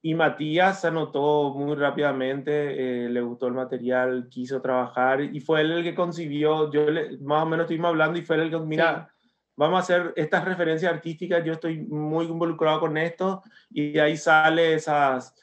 Y 0.02 0.14
Matías 0.14 0.82
se 0.82 0.88
anotó 0.88 1.54
muy 1.56 1.76
rápidamente, 1.76 3.06
eh, 3.06 3.10
le 3.10 3.22
gustó 3.22 3.48
el 3.48 3.54
material, 3.54 4.28
quiso 4.30 4.62
trabajar 4.62 5.22
y 5.22 5.40
fue 5.40 5.62
él 5.62 5.72
el 5.72 5.84
que 5.84 5.96
concibió, 5.96 6.72
yo 6.72 6.90
le, 6.90 7.18
más 7.18 7.44
o 7.44 7.46
menos 7.48 7.66
estuvimos 7.66 7.90
hablando 7.90 8.20
y 8.20 8.22
fue 8.22 8.36
él 8.36 8.44
el 8.44 8.50
que, 8.52 8.60
mira, 8.60 9.10
sí. 9.20 9.30
vamos 9.56 9.78
a 9.78 9.80
hacer 9.80 10.14
estas 10.16 10.46
referencias 10.46 10.94
artísticas, 10.94 11.44
yo 11.44 11.54
estoy 11.54 11.80
muy 11.80 12.26
involucrado 12.28 12.80
con 12.80 12.96
esto 12.96 13.42
y 13.72 13.94
de 13.94 14.02
ahí 14.02 14.18
sale 14.18 14.76
esas 14.76 15.36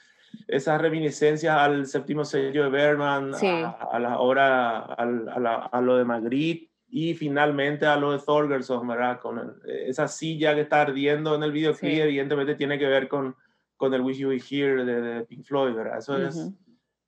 esas 0.49 0.81
reminiscencias 0.81 1.57
al 1.57 1.87
séptimo 1.87 2.25
sello 2.25 2.65
de 2.65 2.71
Berman, 2.71 3.35
sí. 3.35 3.47
a, 3.47 3.71
a, 3.71 3.99
la 3.99 4.19
obra, 4.19 4.79
a, 4.79 4.95
a, 4.95 5.41
la, 5.41 5.55
a, 5.71 5.81
lo 5.81 5.97
de 5.97 6.05
Magritte 6.05 6.71
y 6.89 7.15
finalmente 7.15 7.87
a 7.87 7.97
lo 7.97 8.13
de 8.13 8.19
Thorgerson, 8.19 8.87
¿verdad? 8.87 9.21
Con 9.21 9.39
el, 9.39 9.71
esa 9.89 10.09
silla 10.09 10.55
que 10.55 10.63
está 10.63 10.83
ardiendo 10.83 11.35
en 11.35 11.43
el 11.43 11.53
videoclip, 11.53 11.93
sí. 11.93 12.01
evidentemente 12.01 12.55
tiene 12.55 12.79
que 12.79 12.87
ver 12.87 13.09
con, 13.09 13.37
con 13.77 13.93
el 13.95 14.01
Wish 14.03 14.19
You 14.19 14.29
Were 14.29 14.43
Here 14.49 14.85
de, 14.85 15.01
de 15.01 15.25
Pink 15.25 15.45
Floyd, 15.45 15.75
¿verdad? 15.75 15.99
Eso 15.99 16.13
uh 16.15 16.17
-huh. 16.17 16.29
es 16.29 16.53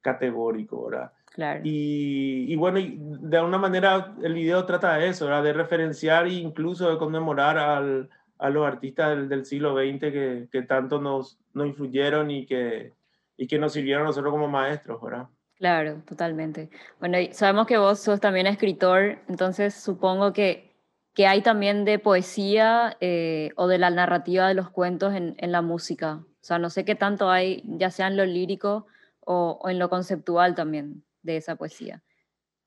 categórico, 0.00 0.86
¿verdad? 0.86 1.12
Claro. 1.32 1.60
Y, 1.64 2.46
y, 2.48 2.56
bueno, 2.56 2.80
de 2.80 3.36
alguna 3.36 3.58
manera 3.58 4.14
el 4.22 4.32
video 4.34 4.64
trata 4.64 4.96
de 4.96 5.08
eso, 5.08 5.26
¿verdad? 5.26 5.42
De 5.42 5.52
referenciar 5.52 6.26
e 6.26 6.34
incluso 6.34 6.90
de 6.90 6.96
conmemorar 6.96 7.58
al, 7.58 8.08
a 8.38 8.50
los 8.50 8.66
artistas 8.66 9.10
del, 9.10 9.28
del 9.28 9.44
siglo 9.44 9.74
XX 9.74 10.00
que, 10.00 10.48
que 10.50 10.62
tanto 10.62 11.00
nos, 11.00 11.38
nos 11.52 11.66
influyeron 11.66 12.30
y 12.30 12.46
que, 12.46 12.94
y 13.36 13.46
que 13.46 13.58
nos 13.58 13.72
sirvieron 13.72 14.04
a 14.04 14.06
nosotros 14.06 14.32
como 14.32 14.48
maestros, 14.48 15.00
¿verdad? 15.02 15.28
Claro, 15.56 16.02
totalmente. 16.06 16.68
Bueno, 17.00 17.16
sabemos 17.32 17.66
que 17.66 17.78
vos 17.78 17.98
sos 18.00 18.20
también 18.20 18.46
escritor, 18.46 19.18
entonces 19.28 19.74
supongo 19.74 20.32
que, 20.32 20.76
que 21.14 21.26
hay 21.26 21.40
también 21.40 21.86
de 21.86 21.98
poesía 21.98 22.96
eh, 23.00 23.50
o 23.56 23.66
de 23.66 23.78
la 23.78 23.90
narrativa 23.90 24.48
de 24.48 24.54
los 24.54 24.68
cuentos 24.70 25.14
en, 25.14 25.34
en, 25.38 25.52
la 25.52 25.62
música. 25.62 26.20
O 26.46 26.48
sea, 26.48 26.60
no 26.60 26.70
sé 26.70 26.84
qué 26.84 26.94
tanto 26.94 27.28
hay, 27.28 27.64
ya 27.66 27.90
sea 27.90 28.06
en 28.06 28.16
lo 28.16 28.24
lírico 28.24 28.86
o, 29.18 29.58
o 29.60 29.68
en 29.68 29.80
lo 29.80 29.90
conceptual 29.90 30.54
también 30.54 31.02
de 31.22 31.38
esa 31.38 31.56
poesía. 31.56 32.04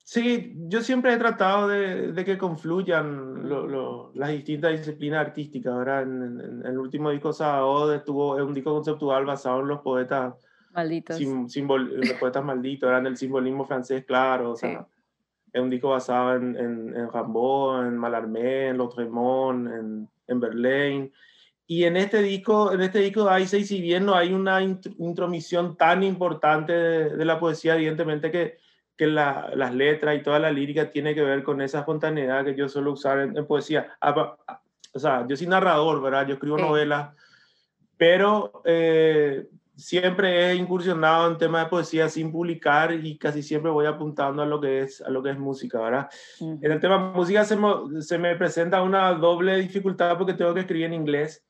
Sí, 0.04 0.54
yo 0.68 0.82
siempre 0.82 1.14
he 1.14 1.18
tratado 1.18 1.70
de, 1.70 2.12
de 2.12 2.26
que 2.26 2.38
confluyan 2.38 3.48
las 4.16 4.32
distintas 4.32 4.72
disciplinas 4.72 5.28
artísticas. 5.28 5.78
¿verdad? 5.78 6.02
En, 6.02 6.62
el 6.66 6.78
último 6.78 7.10
disco 7.10 7.32
Sábado 7.32 7.94
estuvo, 7.94 8.38
es 8.38 8.44
un 8.44 8.54
disco 8.54 8.74
conceptual 8.74 9.24
basado 9.24 9.62
en 9.62 9.70
los 9.70 9.80
poetas 9.80 10.34
malditos. 10.74 11.18
los 11.22 12.14
poetas 12.20 12.44
malditos, 12.44 12.90
eran 12.90 13.06
del 13.06 13.16
simbolismo 13.16 13.64
francés, 13.64 14.04
claro. 14.04 14.52
O 14.52 14.56
sea, 14.58 14.86
es 15.54 15.62
un 15.62 15.70
disco 15.70 15.92
basado 15.92 16.36
en, 16.36 16.58
en, 16.58 16.98
en 16.98 17.14
Rimbaud, 17.14 17.88
en 17.88 17.96
Mallarmé, 17.96 18.68
en 18.68 18.78
Lautréamont, 18.78 19.68
en, 19.68 20.10
en 20.28 20.40
Berlín. 20.42 21.14
Y 21.70 21.84
en 21.84 21.98
este 21.98 22.22
disco, 22.24 22.74
en 22.74 22.82
este 22.82 23.00
disco 23.00 23.30
hay 23.30 23.46
seis, 23.46 23.68
si 23.68 23.80
bien 23.80 24.06
no 24.06 24.16
hay 24.16 24.34
una 24.34 24.62
intromisión 24.62 25.78
tan 25.78 26.02
importante 26.02 26.74
de, 26.74 27.16
de 27.16 27.26
la 27.26 27.40
poesía, 27.40 27.76
evidentemente 27.76 28.32
que 28.32 28.58
que 29.00 29.08
la, 29.08 29.50
las 29.56 29.74
letras 29.74 30.18
y 30.18 30.22
toda 30.22 30.40
la 30.40 30.52
lírica 30.52 30.92
tiene 30.92 31.16
que 31.16 31.24
ver 31.24 31.42
con 31.42 31.62
esa 31.62 31.80
espontaneidad 31.80 32.44
que 32.44 32.54
yo 32.54 32.68
suelo 32.68 32.92
usar 32.92 33.20
en, 33.20 33.48
poesía. 33.48 33.96
Ah, 34.02 34.36
ah, 34.46 34.62
o 34.94 35.00
sea, 35.00 35.26
yo 35.26 35.38
soy 35.38 35.48
narrador, 35.48 36.02
¿verdad? 36.02 36.28
Yo 36.28 36.34
escribo 36.34 36.58
novelas, 36.58 37.16
pero 37.96 38.62
eh, 38.66 39.48
siempre 39.74 40.52
he 40.52 40.56
incursionado 40.56 41.32
en 41.32 41.38
temas 41.38 41.64
de 41.64 41.70
poesía 41.70 42.10
sin 42.10 42.30
publicar 42.30 42.92
y 42.92 43.18
casi 43.18 43.42
siempre 43.42 43.72
voy 43.72 43.86
apuntando 43.86 44.42
a 44.42 44.46
lo 44.46 44.60
que 44.60 44.82
es, 44.82 45.00
a 45.00 45.10
lo 45.10 45.24
que 45.24 45.30
es 45.30 45.40
música, 45.40 45.80
¿verdad? 45.80 46.10
En 46.42 46.70
el 46.70 46.82
tema 46.82 46.98
música 46.98 47.46
se 47.46 47.56
me, 47.56 48.02
se 48.02 48.18
me 48.18 48.36
presenta 48.36 48.82
una 48.82 49.14
doble 49.14 49.56
dificultad 49.60 50.18
porque 50.18 50.34
tengo 50.34 50.54
que 50.54 50.60
escribir 50.60 50.88
en 50.88 50.94
inglés 50.96 51.49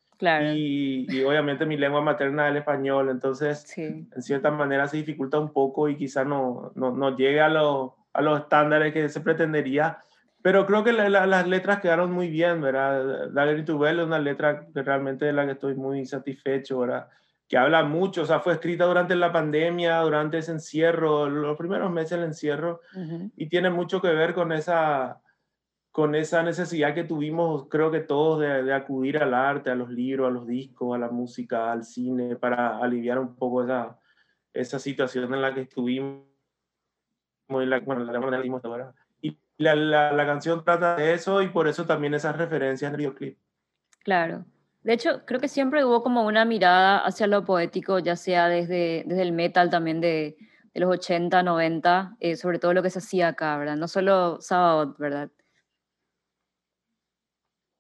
y, 0.54 1.24
obviamente 1.24 1.66
mi 1.66 1.78
lengua 1.78 2.02
materna 2.02 2.48
es 2.48 2.52
el 2.52 2.58
español, 2.58 3.10
entonces 3.10 3.66
en 3.78 4.22
cierta 4.22 4.52
manera 4.52 4.88
se 4.88 4.98
dificulta 4.98 5.40
un 5.40 5.54
poco 5.54 5.88
y 5.88 5.96
quizá 5.96 6.26
no, 6.26 6.72
no, 6.76 6.92
no 6.92 7.16
llegue 7.16 7.40
a, 7.40 7.46
a 7.46 8.22
los 8.22 8.40
estándares 8.42 8.94
que 8.94 9.08
se 9.10 9.22
pretendería. 9.22 10.00
Pero 10.42 10.66
creo 10.66 10.84
que 10.84 10.94
las 10.94 11.48
letras 11.48 11.82
quedaron 11.82 12.12
muy 12.12 12.30
bien, 12.30 12.62
¿verdad? 12.62 13.30
Dagger 13.32 13.66
to 13.66 13.78
Bell 13.78 14.00
es 14.00 14.06
una 14.06 14.20
letra 14.20 14.68
que 14.74 14.82
realmente 14.82 15.26
de 15.26 15.34
la 15.34 15.46
que 15.46 15.52
estoy 15.52 15.76
muy 15.76 16.06
satisfecho, 16.06 16.80
¿verdad? 16.80 17.08
Que 17.48 17.58
habla 17.58 17.84
mucho, 17.84 18.22
o 18.22 18.26
sea, 18.26 18.40
fue 18.40 18.54
escrita 18.54 18.86
durante 18.86 19.16
la 19.16 19.34
pandemia, 19.34 20.00
durante 20.00 20.38
ese 20.38 20.52
encierro, 20.52 21.30
los 21.30 21.58
primeros 21.58 21.92
meses 21.92 22.12
del 22.12 22.24
encierro, 22.24 22.80
y 23.36 23.50
tiene 23.50 23.70
mucho 23.70 24.02
que 24.02 24.10
ver 24.10 24.34
con 24.34 24.54
esa, 24.54 25.20
con 26.00 26.16
esa 26.16 26.42
necesidad 26.44 26.94
que 26.94 27.04
tuvimos, 27.04 27.68
creo 27.68 27.92
que 27.92 28.00
todos, 28.00 28.40
de, 28.40 28.74
acudir 28.74 29.18
al 29.18 29.34
arte, 29.34 29.70
a 29.70 29.76
los 29.76 29.90
libros, 29.90 30.30
a 30.30 30.32
los 30.32 30.48
discos, 30.48 30.96
a 30.96 30.98
la 30.98 31.10
música, 31.10 31.74
al 31.74 31.84
cine, 31.84 32.38
para 32.38 32.78
aliviar 32.78 33.20
un 33.20 33.36
poco 33.36 33.66
esa, 33.66 34.00
esa 34.54 34.80
situación 34.80 35.34
en 35.34 35.42
la 35.42 35.54
que 35.54 35.60
estuvimos. 35.60 36.24
Y 37.50 37.66
la, 37.66 37.82
bueno, 37.82 38.06
la, 38.06 38.46
y 39.22 39.38
la, 39.58 39.76
la, 40.14 40.26
canción 40.26 40.64
trata 40.64 40.96
de 40.96 41.16
eso 41.16 41.42
y 41.42 41.50
por 41.50 41.68
eso 41.68 41.86
también 41.86 42.14
esas 42.14 42.38
referencias 42.38 42.88
en 42.88 42.94
el 42.94 42.98
videoclip. 43.00 43.38
Claro. 44.02 44.46
De 44.84 44.94
hecho, 44.94 45.26
creo 45.26 45.42
que 45.42 45.50
siempre 45.50 45.84
hubo 45.84 46.02
como 46.02 46.26
una 46.26 46.46
mirada 46.46 47.00
hacia 47.00 47.28
lo 47.28 47.44
poético, 47.44 48.00
ya 48.00 48.16
sea 48.16 48.48
desde, 48.48 49.04
desde 49.06 49.24
el 49.24 49.34
metal 49.34 49.70
también 49.70 50.00
de, 50.00 50.38
de 50.74 50.80
los 50.80 50.90
80, 50.92 51.44
90, 51.44 52.16
eh, 52.22 52.38
sobre 52.38 52.58
todo 52.58 52.74
lo 52.74 52.82
que 52.82 52.90
se 52.90 53.00
hacía 53.00 53.28
acá, 53.28 53.58
¿verdad? 53.58 53.76
No 53.76 53.90
solo 53.90 54.40
Sabbath, 54.40 54.98
¿verdad? 54.98 55.30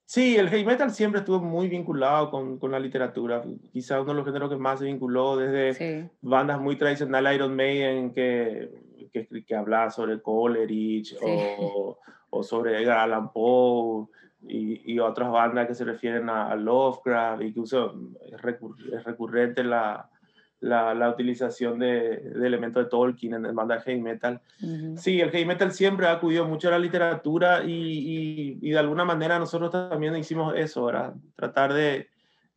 Sí, 0.10 0.38
el 0.38 0.50
heavy 0.50 0.66
metal 0.66 0.90
siempre 0.90 1.20
estuvo 1.20 1.40
muy 1.40 1.70
vinculado 1.70 2.32
con, 2.32 2.58
con 2.58 2.72
la 2.72 2.80
literatura. 2.80 3.44
Quizá 3.72 4.02
uno 4.02 4.10
de 4.10 4.16
los 4.16 4.26
géneros 4.26 4.50
que 4.50 4.56
más 4.56 4.80
se 4.80 4.86
vinculó 4.86 5.38
desde 5.38 6.10
bandas 6.24 6.60
muy 6.60 6.78
tradicionales, 6.78 7.36
Iron 7.36 7.56
Maiden, 7.56 8.12
que, 8.12 8.72
que, 9.14 9.28
que 9.46 9.56
hablaba 9.56 9.92
sobre 9.92 10.20
Coleridge 10.20 11.16
o, 11.22 12.00
o, 12.32 12.42
sobre 12.42 12.82
Edgar 12.82 12.98
Allan 12.98 13.32
Poe 13.32 14.08
y, 14.48 14.94
y, 14.94 15.00
otras 15.00 15.30
bandas 15.30 15.68
que 15.68 15.76
se 15.76 15.86
refieren 15.86 16.28
a, 16.28 16.56
Lovecraft. 16.56 17.44
Incluso 17.44 17.94
es, 18.26 18.34
es 18.34 19.04
recurrente 19.04 19.64
la, 19.64 20.10
la, 20.62 20.94
la 20.94 21.10
utilización 21.10 21.80
de, 21.80 22.18
de, 22.18 22.48
elementos 22.48 22.84
de 22.84 22.90
Tolkien 22.90 23.34
en 23.34 23.46
el 23.46 23.54
banda 23.54 23.76
de 23.76 23.82
heavy 23.82 24.02
metal. 24.02 24.42
Sí, 24.98 25.22
el 25.22 25.32
heavy 25.32 25.46
metal 25.46 25.72
siempre 25.72 26.08
ha 26.08 26.14
acudido 26.14 26.46
mucho 26.46 26.68
a 26.68 26.72
la 26.72 26.80
literatura 26.80 27.64
y, 27.64 28.60
y, 28.62 28.70
de 28.70 28.80
alguna 28.80 29.06
manera 29.06 29.40
nosotros 29.40 29.72
también 29.72 30.16
hicimos 30.16 30.54
eso, 30.56 30.86
¿verdad? 30.86 31.14
Tratar 31.36 31.74
de, 31.74 32.10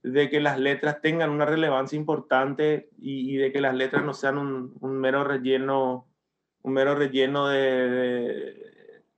de 0.02 0.28
que 0.28 0.40
las 0.40 0.58
letras 0.58 1.00
tengan 1.00 1.30
una 1.30 1.46
relevancia 1.46 1.96
importante 1.96 2.90
y, 2.98 3.36
de 3.36 3.52
que 3.52 3.60
las 3.60 3.74
letras 3.74 4.04
no 4.04 4.14
sean 4.14 4.38
un, 4.38 4.74
un 4.80 4.98
mero 4.98 5.22
relleno, 5.22 6.06
un 6.62 6.72
mero 6.72 6.96
relleno 6.96 7.48
de, 7.48 8.72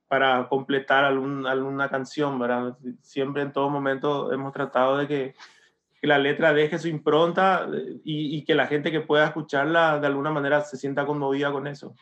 para 0.07 0.47
completar 0.47 1.05
algún, 1.05 1.47
alguna 1.47 1.89
canción, 1.89 2.37
¿verdad? 2.37 2.77
Siempre 3.01 3.41
en 3.41 3.51
todo 3.51 3.69
momento 3.69 4.31
hemos 4.31 4.53
tratado 4.53 4.97
de 4.97 5.07
que 5.07 5.35
que 6.05 6.09
la 6.09 6.19
letra 6.19 6.53
deje 6.53 6.77
su 6.77 6.87
impronta 6.87 7.67
eh, 7.73 7.99
y, 8.03 8.43
que 8.45 8.53
la 8.53 8.67
gente 8.67 8.91
que 8.91 9.01
pueda 9.01 9.25
escucharla 9.25 9.99
de 9.99 10.05
alguna 10.05 10.29
manera 10.29 10.61
se 10.61 10.77
sienta 10.77 11.03
conmovida 11.03 11.51
con 11.51 11.65
eso. 11.65 11.95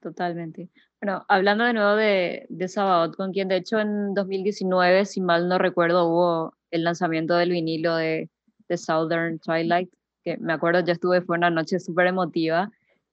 totalmente. 0.00 0.70
Bueno, 0.98 1.26
hablando 1.28 1.64
de 1.64 1.74
nuevo 1.74 1.94
de, 1.94 2.46
de 2.48 2.68
Sabaot, 2.68 3.14
con 3.14 3.34
quien 3.34 3.48
de 3.48 3.56
hecho 3.56 3.80
en 3.80 4.14
2019, 4.14 5.04
si 5.04 5.20
mal 5.20 5.46
no 5.46 5.58
recuerdo, 5.58 6.08
hubo 6.08 6.54
el 6.70 6.84
lanzamiento 6.84 7.36
del 7.36 7.50
vinilo 7.50 7.96
de, 7.96 8.30
de 8.66 8.78
Southern 8.78 9.38
Twilight, 9.40 9.90
que 10.24 10.38
me 10.38 10.54
acuerdo, 10.54 10.80
ya 10.80 10.94
estuve, 10.94 11.20
fue 11.20 11.36
una 11.36 11.50
noche 11.50 11.78
súper 11.80 12.06
emotiva, 12.06 12.70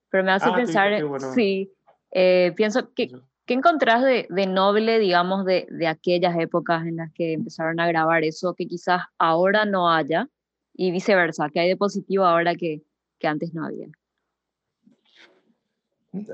pero 0.10 0.24
me 0.24 0.32
hace 0.32 0.48
ah, 0.50 0.56
pensar, 0.56 0.94
sí, 1.34 1.74
eh, 2.12 2.54
pienso 2.56 2.94
que 2.94 3.12
¿Qué 3.46 3.54
encontrás 3.54 4.04
de, 4.04 4.28
de 4.30 4.48
noble, 4.48 4.98
digamos, 4.98 5.46
de, 5.46 5.68
de, 5.70 5.88
aquellas 5.88 6.36
épocas 6.40 6.86
en 6.86 6.96
las 6.96 7.12
que 7.14 7.34
empezaron 7.34 7.80
a 7.80 7.88
grabar 7.88 8.24
eso 8.24 8.56
que 8.56 8.66
quizás 8.66 9.04
ahora 9.20 9.66
no 9.66 9.92
haya 9.92 10.28
y 10.74 10.92
viceversa? 10.92 11.50
¿Qué 11.54 11.60
hay 11.60 11.70
de 11.70 11.78
positivo 11.78 12.26
ahora 12.26 12.56
que, 12.56 12.82
que 13.20 13.28
antes 13.28 13.54
no 13.54 13.66
había? 13.66 13.88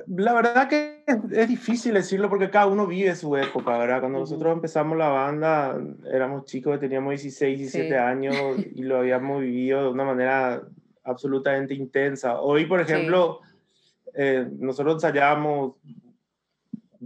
La 0.08 0.34
verdad 0.34 0.70
que 0.70 1.04
es, 1.08 1.48
difícil 1.48 1.96
decirlo 1.96 2.30
porque 2.30 2.50
cada 2.50 2.68
uno 2.68 2.86
vive 2.86 3.16
su 3.16 3.36
época, 3.36 3.78
¿verdad? 3.78 4.00
Cuando 4.00 4.20
nosotros 4.20 4.54
empezamos 4.54 4.98
la 4.98 5.10
banda, 5.10 5.76
éramos 6.12 6.46
chicos, 6.46 6.80
teníamos 6.80 7.12
16, 7.12 7.58
17 7.58 7.98
años 7.98 8.36
y 8.76 8.84
lo 8.84 9.00
habíamos 9.00 9.42
vivido 9.42 9.84
de 9.84 9.90
una 9.90 10.04
manera 10.04 10.62
absolutamente 11.04 11.74
intensa. 11.74 12.40
Hoy, 12.40 12.66
por 12.66 12.80
ejemplo, 12.80 13.40
eh, 14.14 14.48
nosotros 14.60 14.96
ensayábamos 14.96 15.74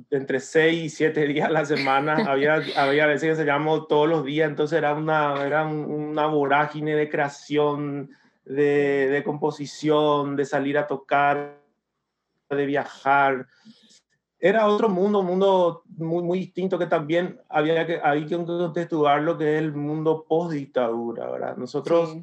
entre 0.09 0.39
6 0.39 0.83
y 0.83 0.89
7 0.89 1.27
días 1.27 1.47
a 1.47 1.51
la 1.51 1.65
semana, 1.65 2.25
había, 2.27 2.61
había 2.75 3.05
veces 3.05 3.23
que 3.23 3.29
ensayábamos 3.29 3.87
todos 3.87 4.07
los 4.07 4.25
días, 4.25 4.49
entonces 4.49 4.77
era 4.77 4.93
una, 4.93 5.45
era 5.45 5.65
una 5.65 6.27
vorágine 6.27 6.95
de 6.95 7.09
creación, 7.09 8.11
de, 8.45 9.09
de, 9.09 9.23
composición, 9.23 10.35
de 10.35 10.45
salir 10.45 10.77
a 10.77 10.87
tocar, 10.87 11.59
de 12.49 12.65
viajar. 12.65 13.47
Era 14.39 14.67
otro 14.67 14.89
mundo, 14.89 15.19
un 15.19 15.25
mundo 15.25 15.83
muy, 15.87 16.21
muy 16.21 16.39
distinto 16.39 16.77
que 16.77 16.85
también 16.85 17.39
había 17.49 17.87
que, 17.87 17.99
había 18.03 18.27
que 18.27 18.35
contextuar 18.35 19.21
lo 19.23 19.37
que 19.37 19.55
es 19.55 19.61
el 19.61 19.73
mundo 19.73 20.25
post-dictadura, 20.27 21.29
¿verdad? 21.31 21.57
Nosotros... 21.57 22.17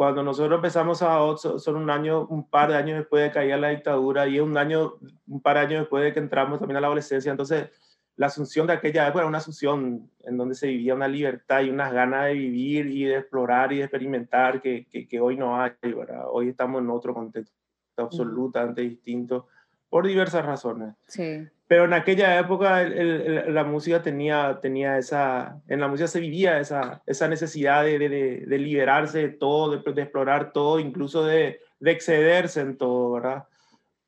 Cuando 0.00 0.22
nosotros 0.22 0.56
empezamos 0.56 1.02
a 1.02 1.18
son 1.36 1.76
un 1.76 1.90
año, 1.90 2.26
un 2.28 2.48
par 2.48 2.70
de 2.70 2.76
años 2.78 3.00
después 3.00 3.22
de 3.22 3.32
caer 3.32 3.58
la 3.58 3.68
dictadura 3.68 4.26
y 4.26 4.40
un 4.40 4.56
año, 4.56 4.94
un 5.28 5.42
par 5.42 5.56
de 5.56 5.60
años 5.60 5.80
después 5.80 6.02
de 6.02 6.14
que 6.14 6.20
entramos 6.20 6.58
también 6.58 6.78
a 6.78 6.80
la 6.80 6.86
adolescencia. 6.86 7.30
Entonces, 7.30 7.68
la 8.16 8.28
asunción 8.28 8.66
de 8.66 8.72
aquella 8.72 9.06
época 9.06 9.20
era 9.20 9.28
una 9.28 9.36
asunción 9.36 10.10
en 10.20 10.38
donde 10.38 10.54
se 10.54 10.68
vivía 10.68 10.94
una 10.94 11.06
libertad 11.06 11.60
y 11.60 11.68
unas 11.68 11.92
ganas 11.92 12.28
de 12.28 12.32
vivir 12.32 12.86
y 12.86 13.04
de 13.04 13.18
explorar 13.18 13.74
y 13.74 13.76
de 13.76 13.82
experimentar 13.82 14.62
que, 14.62 14.86
que, 14.86 15.06
que 15.06 15.20
hoy 15.20 15.36
no 15.36 15.60
hay, 15.60 15.72
¿verdad? 15.82 16.24
Hoy 16.30 16.48
estamos 16.48 16.80
en 16.80 16.88
otro 16.88 17.12
contexto 17.12 17.54
absolutamente 17.98 18.80
distinto 18.80 19.48
por 19.90 20.06
diversas 20.06 20.46
razones. 20.46 20.94
Sí. 21.08 21.46
Pero 21.70 21.84
en 21.84 21.92
aquella 21.92 22.36
época 22.36 22.82
la 22.82 23.62
música 23.62 24.02
tenía, 24.02 24.58
tenía 24.60 24.98
esa, 24.98 25.62
en 25.68 25.78
la 25.78 25.86
música 25.86 26.08
se 26.08 26.18
vivía 26.18 26.58
esa, 26.58 27.00
esa 27.06 27.28
necesidad 27.28 27.84
de, 27.84 27.96
de, 27.96 28.44
de 28.44 28.58
liberarse 28.58 29.18
de 29.18 29.28
todo, 29.28 29.70
de, 29.76 30.02
explorar 30.02 30.52
todo, 30.52 30.80
incluso 30.80 31.24
de, 31.24 31.60
excederse 31.80 32.60
en 32.62 32.76
todo, 32.76 33.12
¿verdad? 33.12 33.44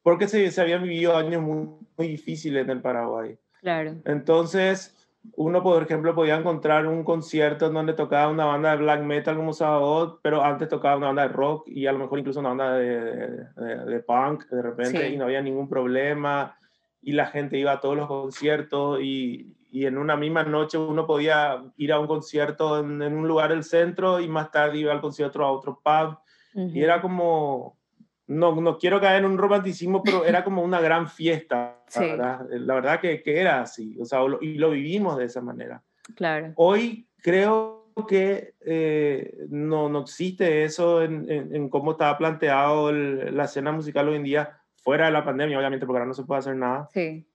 Porque 0.03 0.27
se, 0.27 0.51
se 0.51 0.61
habían 0.61 0.83
vivido 0.83 1.17
años 1.17 1.41
muy, 1.41 1.69
muy, 1.97 2.09
difíciles 2.09 2.65
en 2.65 2.71
el 2.71 2.81
Paraguay. 2.81 3.39
Claro. 3.61 3.95
Entonces, 4.07 4.97
uno, 5.37 5.63
por 5.63 5.85
ejemplo, 5.85 6.17
podía 6.17 6.35
encontrar 6.35 6.89
un 6.89 7.05
concierto 7.05 7.69
en 7.69 7.75
donde 7.75 7.93
tocaba 7.93 8.29
una 8.29 8.47
banda 8.47 8.73
de 8.73 8.79
black 8.79 9.03
metal 9.05 9.37
como 9.37 9.53
Sabbath, 9.53 10.19
pero 10.21 10.43
antes 10.43 10.69
tocaba 10.69 10.97
una 10.97 11.07
banda 11.07 11.29
de 11.29 11.33
rock 11.33 11.69
y 11.69 11.87
a 11.87 11.93
lo 11.93 12.01
mejor 12.01 12.19
incluso 12.19 12.41
una 12.41 12.49
banda 12.49 12.73
de, 12.73 13.47
de, 13.87 14.01
punk 14.01 14.47
de 14.47 14.63
repente 14.63 15.11
y 15.11 15.17
no 15.17 15.27
había 15.27 15.41
ningún 15.41 15.69
problema 15.69 16.57
y 17.03 17.13
la 17.13 17.27
gente 17.27 17.59
iba 17.59 17.73
a 17.73 17.81
todos 17.81 17.97
los 17.97 18.07
conciertos 18.07 19.01
y, 19.03 19.55
y 19.73 19.87
en 19.87 19.99
una 19.99 20.17
misma 20.17 20.45
noche 20.45 20.79
uno 20.79 21.07
podía 21.07 21.63
ir 21.77 21.93
a 21.93 21.99
un 21.99 22.07
concierto 22.07 22.79
en, 22.79 23.03
un 23.03 23.27
lugar 23.27 23.51
del 23.51 23.65
centro 23.65 24.21
y 24.21 24.29
más 24.29 24.51
tarde 24.51 24.79
iba 24.79 24.93
al 24.93 25.01
concierto 25.01 25.43
a 25.43 25.51
otro 25.51 25.81
pub 25.83 26.19
y 26.55 26.83
era 26.83 27.01
como 27.01 27.79
no, 28.27 28.55
no 28.61 28.79
quiero 28.79 29.01
caer 29.01 29.25
en 29.25 29.31
un 29.31 29.39
romanticismo, 29.39 30.03
pero 30.03 30.25
era 30.25 30.45
como 30.45 30.63
una 30.63 30.81
gran 30.81 31.09
fiesta. 31.09 31.79
¿verdad? 31.99 32.47
La 32.51 32.75
verdad 32.75 33.01
que, 33.01 33.23
que, 33.23 33.41
era 33.41 33.63
así, 33.63 33.97
o 34.01 34.05
sea, 34.05 34.21
y 34.41 34.55
lo 34.55 34.71
vivimos 34.71 35.19
de 35.19 35.25
esa 35.25 35.41
manera. 35.41 35.83
Claro. 36.15 36.53
Hoy 36.57 37.09
creo 37.19 37.91
que 38.09 38.55
eh, 38.61 39.35
no, 39.49 39.89
no 39.89 40.01
existe 40.01 40.65
eso 40.65 41.03
en, 41.03 41.31
en, 41.31 41.69
cómo 41.69 41.93
estaba 41.93 42.17
planteado 42.17 42.91
la 42.93 43.45
escena 43.45 43.73
musical 43.73 44.09
hoy 44.09 44.17
en 44.17 44.23
día, 44.23 44.62
fuera 44.83 45.07
de 45.07 45.13
la 45.13 45.25
pandemia, 45.25 45.59
obviamente, 45.59 45.87
porque 45.87 45.99
ahora 45.99 46.09
no 46.09 46.15
se 46.15 46.25
puede 46.25 46.41
hacer 46.41 46.57
nada. 46.57 46.89
Sí. 46.93 47.27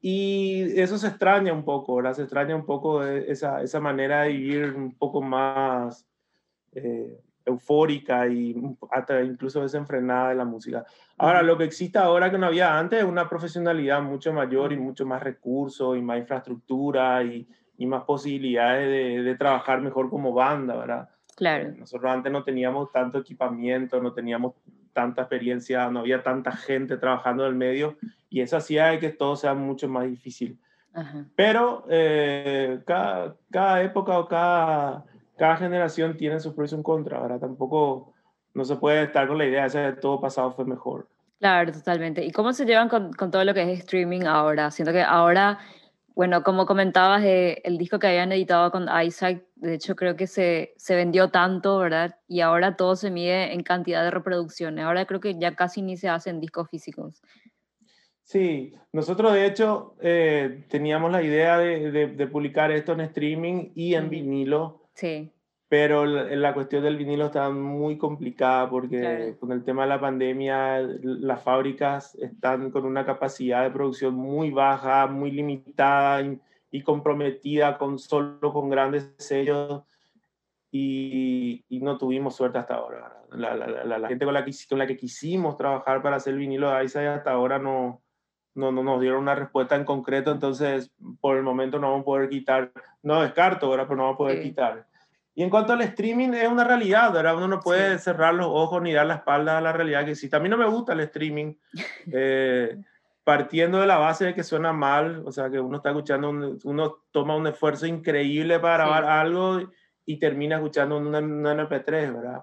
Y 0.00 0.80
eso 0.80 0.98
se 0.98 1.08
extraña 1.08 1.52
un 1.52 1.64
poco, 1.64 1.96
¿verdad? 1.96 2.14
Se 2.14 2.22
extraña 2.22 2.56
un 2.56 2.64
poco 2.64 3.04
esa, 3.04 3.62
esa 3.62 3.80
manera 3.80 4.22
de 4.22 4.30
vivir 4.30 4.74
un 4.74 4.96
poco 4.96 5.22
más... 5.22 6.06
Eh, 6.72 7.20
eufórica 7.44 8.26
y 8.28 8.56
hasta 8.90 9.22
incluso 9.22 9.62
desenfrenada 9.62 10.30
de 10.30 10.34
la 10.36 10.44
música. 10.44 10.84
Ahora, 11.18 11.42
lo 11.42 11.56
que 11.56 11.64
existe 11.64 11.98
ahora 11.98 12.30
que 12.30 12.38
no 12.38 12.46
había 12.46 12.78
antes 12.78 13.00
es 13.00 13.04
una 13.04 13.28
profesionalidad 13.28 14.02
mucho 14.02 14.32
mayor 14.32 14.72
y 14.72 14.76
mucho 14.76 15.06
más 15.06 15.22
recursos 15.22 15.96
y 15.96 16.02
más 16.02 16.18
infraestructura 16.18 17.22
y, 17.22 17.48
y 17.76 17.86
más 17.86 18.04
posibilidades 18.04 18.88
de, 18.88 19.22
de, 19.22 19.34
trabajar 19.36 19.80
mejor 19.80 20.10
como 20.10 20.32
banda, 20.32 20.76
¿verdad? 20.76 21.08
Claro. 21.36 21.68
Eh, 21.68 21.74
nosotros 21.78 22.10
antes 22.10 22.32
no 22.32 22.44
teníamos 22.44 22.90
tanto 22.92 23.18
equipamiento, 23.18 24.00
no 24.00 24.12
teníamos 24.12 24.54
tanta 24.92 25.22
experiencia, 25.22 25.90
no 25.90 26.00
había 26.00 26.22
tanta 26.22 26.52
gente 26.52 26.96
trabajando 26.96 27.44
en 27.44 27.50
el 27.50 27.56
medio 27.56 27.96
y 28.28 28.40
eso 28.40 28.56
hacía 28.56 28.98
que 28.98 29.10
todo 29.10 29.36
sea 29.36 29.54
mucho 29.54 29.88
más 29.88 30.06
difícil. 30.06 30.58
Pero 31.36 31.84
eh, 31.88 32.80
cada, 32.84 33.36
cada 33.50 33.82
época 33.82 34.18
o 34.18 34.26
cada 34.26 35.04
cada 35.40 35.56
generación 35.56 36.18
tiene 36.18 36.38
sus 36.38 36.52
pros 36.52 36.70
y 36.70 36.76
sus 36.76 36.84
contras, 36.84 37.18
ahora 37.18 37.38
tampoco 37.38 38.12
no 38.52 38.62
se 38.62 38.76
puede 38.76 39.04
estar 39.04 39.26
con 39.26 39.38
la 39.38 39.46
idea 39.46 39.66
de 39.66 39.94
que 39.94 39.98
todo 39.98 40.20
pasado 40.20 40.52
fue 40.52 40.66
mejor. 40.66 41.08
Claro, 41.38 41.72
totalmente. 41.72 42.22
¿Y 42.22 42.30
cómo 42.30 42.52
se 42.52 42.66
llevan 42.66 42.90
con, 42.90 43.14
con 43.14 43.30
todo 43.30 43.42
lo 43.46 43.54
que 43.54 43.62
es 43.62 43.78
streaming 43.78 44.26
ahora? 44.26 44.70
Siento 44.70 44.92
que 44.92 45.00
ahora, 45.00 45.58
bueno, 46.14 46.42
como 46.42 46.66
comentabas, 46.66 47.22
eh, 47.24 47.62
el 47.64 47.78
disco 47.78 47.98
que 47.98 48.08
habían 48.08 48.30
editado 48.32 48.70
con 48.70 48.86
Isaac, 49.02 49.42
de 49.60 49.74
hecho 49.74 49.96
creo 49.96 50.16
que 50.16 50.26
se, 50.26 50.74
se 50.76 50.94
vendió 50.96 51.30
tanto, 51.30 51.78
¿verdad? 51.78 52.16
Y 52.28 52.40
ahora 52.40 52.76
todo 52.76 52.96
se 52.96 53.10
mide 53.10 53.52
en 53.52 53.62
cantidad 53.62 54.02
de 54.02 54.10
reproducciones. 54.10 54.84
Ahora 54.84 55.06
creo 55.06 55.20
que 55.20 55.38
ya 55.38 55.54
casi 55.54 55.82
ni 55.82 55.96
se 55.96 56.08
hacen 56.08 56.40
discos 56.40 56.68
físicos. 56.68 57.22
Sí, 58.22 58.74
nosotros 58.92 59.32
de 59.32 59.46
hecho 59.46 59.96
eh, 60.00 60.64
teníamos 60.68 61.10
la 61.10 61.22
idea 61.22 61.58
de, 61.58 61.90
de, 61.90 62.06
de, 62.06 62.26
publicar 62.26 62.70
esto 62.70 62.92
en 62.92 63.00
streaming 63.00 63.70
y 63.74 63.94
en 63.94 64.08
vinilo 64.08 64.80
Sí. 64.94 65.32
Pero 65.68 66.04
la, 66.04 66.52
cuestión 66.52 66.82
del 66.82 66.96
vinilo 66.96 67.26
está 67.26 67.48
muy 67.48 67.96
complicada 67.96 68.68
porque 68.68 69.36
con 69.38 69.52
el 69.52 69.62
tema 69.62 69.82
de 69.82 69.88
la 69.88 70.00
pandemia 70.00 70.80
las 70.80 71.42
fábricas 71.44 72.16
están 72.16 72.72
con 72.72 72.84
una 72.84 73.06
capacidad 73.06 73.62
de 73.62 73.70
producción 73.70 74.14
muy 74.14 74.50
baja, 74.50 75.06
muy 75.06 75.30
limitada 75.30 76.22
y, 76.22 76.40
comprometida 76.82 77.76
con 77.78 77.98
solo 77.98 78.52
con 78.52 78.70
grandes 78.70 79.14
sellos 79.18 79.82
y, 80.70 81.64
y, 81.68 81.80
no 81.80 81.98
tuvimos 81.98 82.36
suerte 82.36 82.58
hasta 82.58 82.74
ahora. 82.74 83.12
La, 83.32 83.56
la, 83.56 83.98
la, 83.98 84.08
gente 84.08 84.24
con 84.24 84.34
la, 84.34 84.44
que, 84.44 84.52
con 84.68 84.78
la 84.78 84.86
que 84.86 84.96
quisimos 84.96 85.56
trabajar 85.56 86.00
para 86.02 86.16
hacer 86.16 86.34
el 86.34 86.38
vinilo 86.38 86.70
de 86.70 86.84
Isaac 86.84 87.06
hasta 87.06 87.32
ahora 87.32 87.58
no, 87.58 88.02
no, 88.54 88.70
no 88.70 88.82
nos 88.82 89.00
dieron 89.00 89.20
una 89.20 89.34
respuesta 89.34 89.76
en 89.76 89.84
concreto, 89.84 90.30
entonces 90.30 90.92
por 91.20 91.36
el 91.36 91.42
momento 91.42 91.78
no 91.78 91.90
vamos 91.90 92.02
a 92.02 92.04
poder 92.04 92.28
quitar, 92.28 92.72
no 93.02 93.20
descarto, 93.22 93.66
ahora 93.66 93.84
pero 93.84 93.96
no 93.96 94.02
vamos 94.04 94.14
a 94.14 94.18
poder 94.18 94.42
quitar. 94.42 94.86
Y 95.34 95.42
en 95.42 95.50
cuanto 95.50 95.72
al 95.72 95.80
streaming, 95.82 96.34
es 96.34 96.48
una 96.48 96.64
realidad, 96.64 97.12
¿verdad? 97.12 97.36
Uno 97.36 97.48
no 97.48 97.60
puede 97.60 97.98
cerrar 97.98 98.34
los 98.34 98.48
ojos 98.48 98.82
ni 98.82 98.92
dar 98.92 99.06
la 99.06 99.14
espalda 99.14 99.58
a 99.58 99.60
la 99.60 99.72
realidad 99.72 100.04
que 100.04 100.10
existe. 100.10 100.36
A 100.36 100.40
mí 100.40 100.48
no 100.48 100.56
me 100.56 100.66
gusta 100.66 100.92
el 100.92 101.00
streaming, 101.00 101.54
eh, 102.12 102.76
partiendo 103.30 103.78
de 103.78 103.86
la 103.86 103.96
base 103.96 104.24
de 104.24 104.34
que 104.34 104.42
suena 104.42 104.72
mal, 104.72 105.22
o 105.24 105.30
sea, 105.30 105.48
que 105.48 105.60
uno 105.60 105.76
está 105.76 105.90
escuchando, 105.90 106.58
uno 106.64 106.96
toma 107.12 107.36
un 107.36 107.46
esfuerzo 107.46 107.86
increíble 107.86 108.58
para 108.58 108.78
grabar 108.78 109.04
algo 109.04 109.70
y 110.04 110.16
termina 110.16 110.56
escuchando 110.56 110.98
un 110.98 111.12
MP3, 111.12 112.12
¿verdad? 112.12 112.42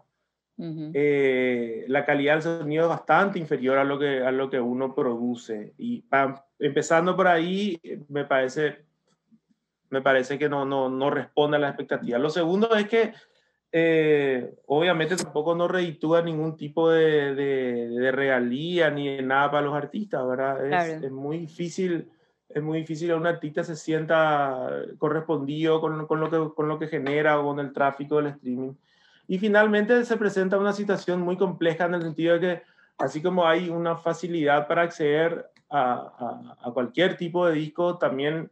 Eh, 0.93 1.84
la 1.89 2.06
calidad 2.06 2.36
del 2.36 2.41
sonido 2.41 2.84
es 2.84 2.89
bastante 2.89 3.38
inferior 3.38 3.78
a 3.80 3.84
lo 3.84 4.00
que, 4.00 4.23
a 4.23 4.32
lo 4.32 4.50
que 4.50 4.62
uno 4.62 4.95
produce. 4.95 5.73
Y 5.78 6.06
empezando 6.58 7.17
por 7.17 7.28
ahí, 7.28 7.78
me 8.08 8.23
parece, 8.23 8.86
me 9.89 10.02
parece 10.02 10.39
que 10.39 10.47
no, 10.47 10.63
no, 10.63 10.88
no 10.89 11.10
responde 11.10 11.58
a 11.58 11.60
las 11.60 11.71
expectativas. 11.71 12.21
Lo 12.21 12.30
segundo 12.30 12.73
es 12.78 12.88
que 12.88 13.12
eh, 13.71 14.56
obviamente 14.65 15.15
tampoco 15.15 15.53
no 15.56 15.67
reditúa 15.67 16.21
ningún 16.21 16.56
tipo 16.56 16.89
de, 16.89 17.36
de, 17.36 18.12
regalía 18.12 18.89
ni 18.89 19.15
de 19.15 19.21
nada 19.21 19.51
para 19.51 19.65
los 19.65 19.75
artistas, 19.75 20.25
¿verdad? 20.27 20.65
Es, 20.65 21.03
es, 21.03 21.12
muy 21.12 21.39
difícil. 21.39 22.10
Es 22.49 22.63
muy 22.63 22.80
difícil 22.80 23.12
a 23.12 23.17
un 23.17 23.27
artista 23.27 23.63
se 23.63 23.75
sienta 23.75 24.69
correspondido 24.97 25.82
con, 25.82 26.08
con, 26.08 26.21
lo 26.21 26.30
que, 26.30 26.56
con 26.56 26.69
lo 26.69 26.80
que 26.80 26.88
genera 26.88 27.39
o 27.39 27.43
con 27.43 27.60
el 27.60 27.73
tráfico 27.73 28.17
del 28.17 28.27
streaming. 28.27 28.73
Y 29.27 29.38
finalmente 29.38 30.06
se 30.06 30.15
presenta 30.15 30.58
una 30.58 30.71
situación 30.71 31.21
muy 31.21 31.36
compleja 31.36 31.86
en 31.86 31.95
el 31.95 32.01
sentido 32.03 32.36
de 32.36 32.39
que 32.39 32.63
así 32.97 33.21
como 33.21 33.45
hay 33.45 33.69
una 33.69 33.97
facilidad 33.97 34.65
para 34.67 34.84
acceder 34.84 35.49
a, 35.69 36.56
a, 36.62 36.71
cualquier 36.71 37.17
tipo 37.17 37.45
de 37.45 37.56
disco, 37.56 37.97
también 37.97 38.49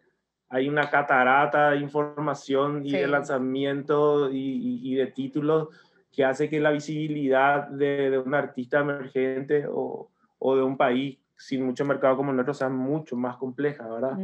hay 0.55 0.69
una 0.69 0.89
catarata 0.89 1.71
de 1.71 1.79
información 1.79 2.85
y 2.85 2.93
de 2.93 3.07
lanzamiento 3.07 4.31
y, 4.31 4.79
y, 4.81 4.95
de 4.95 5.07
títulos 5.07 5.67
que 6.13 6.23
hace 6.23 6.49
que 6.49 6.61
la 6.61 6.71
visibilidad 6.71 7.67
de, 7.67 8.09
de 8.09 8.17
un 8.17 8.33
artista 8.33 8.79
emergente 8.79 9.65
o, 9.69 10.09
o, 10.39 10.55
de 10.55 10.63
un 10.63 10.77
país 10.77 11.19
sin 11.37 11.65
mucho 11.65 11.83
mercado 11.83 12.15
como 12.15 12.29
el 12.29 12.37
nuestro 12.37 12.53
sea 12.53 12.69
mucho 12.69 13.17
más 13.17 13.35
compleja, 13.35 13.85
¿verdad? 13.85 14.17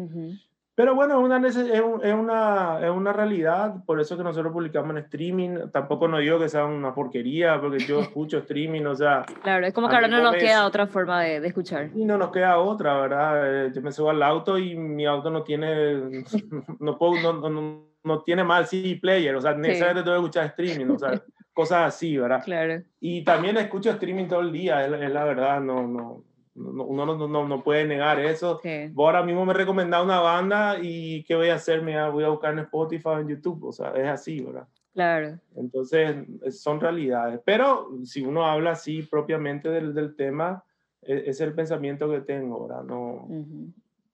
Pero 0.82 0.96
bueno, 0.96 1.20
es 1.20 1.24
una, 1.24 1.48
es, 1.48 2.14
una, 2.16 2.80
es 2.82 2.90
una 2.90 3.14
realidad, 3.14 3.86
por 3.86 4.02
eso 4.02 4.18
que 4.18 4.24
nosotros 4.24 4.52
publicamos 4.52 4.90
en 4.90 4.98
streaming. 5.04 5.70
Tampoco 5.72 6.08
no 6.08 6.18
digo 6.18 6.40
que 6.40 6.50
sea 6.50 6.66
una 6.66 6.92
porquería, 6.96 7.62
porque 7.62 7.78
yo 7.86 8.00
escucho 8.02 8.40
streaming, 8.40 8.86
o 8.86 8.96
sea... 8.96 9.24
Claro, 9.44 9.68
es 9.68 9.76
como 9.76 9.88
que 9.88 9.94
ahora 9.94 10.08
no 10.08 10.24
nos 10.24 10.38
queda 10.38 10.66
otra 10.66 10.88
forma 10.88 11.22
de, 11.22 11.40
de, 11.40 11.48
escuchar. 11.48 11.92
Y 11.94 12.04
no 12.04 12.18
nos 12.18 12.32
queda 12.32 12.58
otra, 12.58 13.00
¿verdad? 13.00 13.68
Eh, 13.68 13.72
yo 13.76 13.82
me 13.84 13.92
subo 13.92 14.10
al 14.10 14.24
auto 14.24 14.58
y 14.58 14.76
mi 14.76 15.06
auto 15.06 15.30
no 15.30 15.44
tiene, 15.44 16.24
no, 16.80 16.98
puedo, 16.98 17.32
no, 17.32 17.48
no, 17.48 17.86
no 18.04 18.24
tiene 18.24 18.44
mal 18.44 18.66
CD 18.66 18.98
player, 19.00 19.36
o 19.36 19.42
sea, 19.42 19.54
necesariamente 19.54 20.02
tengo 20.02 20.18
que 20.18 20.26
escuchar 20.26 20.46
streaming, 20.48 20.96
o 20.96 20.98
sea, 20.98 21.22
cosas 21.54 21.94
así, 21.94 22.18
¿verdad? 22.18 22.44
Claro. 22.44 22.82
Y 23.00 23.24
también 23.24 23.56
escucho 23.58 23.92
streaming 23.92 24.26
todo 24.26 24.40
el 24.40 24.52
día, 24.52 24.84
es, 24.84 24.92
es 24.92 25.12
la 25.12 25.26
verdad, 25.26 25.62
no, 25.62 25.88
no, 25.88 26.24
uno 26.56 27.06
no, 27.06 27.28
no, 27.28 27.48
no, 27.48 27.64
puede 27.64 27.86
negar 27.86 28.20
eso. 28.20 28.60
Vos 28.92 29.06
ahora 29.06 29.24
mismo 29.24 29.46
me 29.46 29.54
recomendado 29.54 30.04
una 30.04 30.20
banda 30.20 30.78
y 30.82 31.24
¿qué 31.24 31.36
voy 31.36 31.50
a 31.50 31.56
hacer? 31.56 31.82
Me 31.82 32.10
voy 32.10 32.24
a 32.24 32.30
buscar 32.30 32.54
en 32.54 32.60
Spotify 32.60 33.08
o 33.08 33.20
en 33.20 33.28
YouTube. 33.30 33.64
O 33.66 33.72
sea, 33.72 33.92
es 33.92 34.08
así, 34.08 34.42
¿verdad? 34.42 34.68
Claro. 34.94 35.40
Entonces, 35.56 36.28
son 36.50 36.80
realidades. 36.80 37.40
Pero 37.46 37.90
si 38.04 38.24
uno 38.24 38.46
habla 38.46 38.72
así 38.72 39.04
propiamente 39.04 39.70
del, 39.70 39.94
del 39.94 40.16
tema, 40.16 40.64
es, 41.02 41.28
es, 41.28 41.42
el 41.42 41.54
pensamiento 41.54 42.10
que 42.10 42.22
tengo, 42.22 42.68
¿verdad? 42.68 42.84
No, 42.84 43.28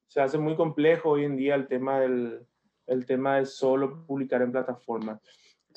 Se 0.08 0.22
hace 0.22 0.38
muy 0.38 0.56
complejo 0.56 1.12
hoy 1.12 1.26
en 1.26 1.36
día 1.36 1.56
el 1.56 1.68
tema 1.68 2.00
del 2.00 2.46
el 2.88 3.06
tema 3.06 3.36
de 3.36 3.46
solo 3.46 4.06
publicar 4.06 4.42
en 4.42 4.52
plataformas. 4.52 5.22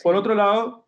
Por 0.02 0.14
otro 0.14 0.34
lado, 0.34 0.86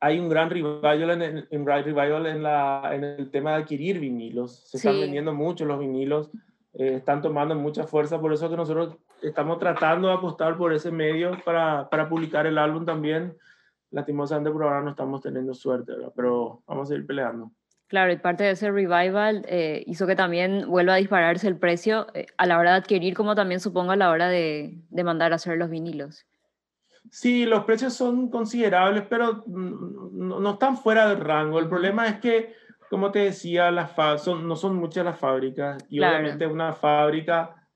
hay 0.00 0.18
un 0.18 0.28
gran 0.28 0.50
revival 0.50 1.22
en, 1.22 1.46
en, 1.50 1.66
revival 1.66 2.26
en, 2.26 2.42
la, 2.42 2.90
en 2.92 3.04
el 3.04 3.30
tema 3.30 3.52
de 3.52 3.62
adquirir 3.62 3.98
vinilos. 4.00 4.68
Se 4.68 4.76
están 4.76 5.00
vendiendo 5.00 5.32
mucho 5.32 5.64
los 5.64 5.78
vinilos, 5.78 6.30
eh, 6.74 6.96
están 6.96 7.22
tomando 7.22 7.54
mucha 7.54 7.84
fuerza, 7.84 8.20
por 8.20 8.32
eso 8.32 8.50
que 8.50 8.56
nosotros 8.56 8.96
estamos 9.22 9.58
tratando 9.58 10.08
de 10.08 10.14
apostar 10.14 10.56
por 10.56 10.72
ese 10.72 10.90
medio 10.90 11.38
para, 11.44 11.88
para 11.88 12.08
publicar 12.08 12.46
el 12.46 12.58
álbum 12.58 12.84
también. 12.84 13.36
Lastimosamente 13.90 14.50
por 14.50 14.64
ahora 14.64 14.82
no 14.82 14.90
estamos 14.90 15.22
teniendo 15.22 15.54
suerte, 15.54 15.92
pero 16.14 16.62
vamos 16.66 16.90
a 16.90 16.94
ir 16.94 17.06
peleando. 17.06 17.50
Claro, 17.86 18.12
y 18.12 18.16
parte 18.16 18.44
de 18.44 18.50
ese 18.50 18.70
revival 18.70 19.44
eh, 19.48 19.84
hizo 19.86 20.06
que 20.06 20.16
también 20.16 20.64
vuelva 20.66 20.94
a 20.94 20.96
dispararse 20.96 21.46
el 21.46 21.56
precio 21.56 22.08
eh, 22.12 22.26
a 22.36 22.46
la 22.46 22.58
hora 22.58 22.72
de 22.72 22.78
adquirir, 22.78 23.14
como 23.14 23.34
también 23.34 23.60
supongo 23.60 23.92
a 23.92 23.96
la 23.96 24.10
hora 24.10 24.28
de, 24.28 24.78
de 24.90 25.04
mandar 25.04 25.32
a 25.32 25.36
hacer 25.36 25.58
los 25.58 25.70
vinilos. 25.70 26.26
Sí, 27.10 27.44
los 27.46 27.64
precios 27.64 27.94
son 27.94 28.28
considerables, 28.28 29.04
pero 29.08 29.44
no, 29.46 30.50
están 30.50 30.76
fuera 30.76 31.08
del 31.08 31.20
rango. 31.20 31.58
El 31.58 31.68
problema 31.68 32.08
es 32.08 32.18
que, 32.18 32.54
como 32.90 33.12
te 33.12 33.20
decía, 33.20 33.70
las 33.70 33.92
son, 34.22 34.48
no 34.48 34.56
son 34.56 34.76
muchas 34.76 35.04
las 35.04 35.18
fábricas 35.18 35.84
y 35.88 36.00
obviamente 36.00 36.46
una 36.46 36.72
fábrica 36.72 37.68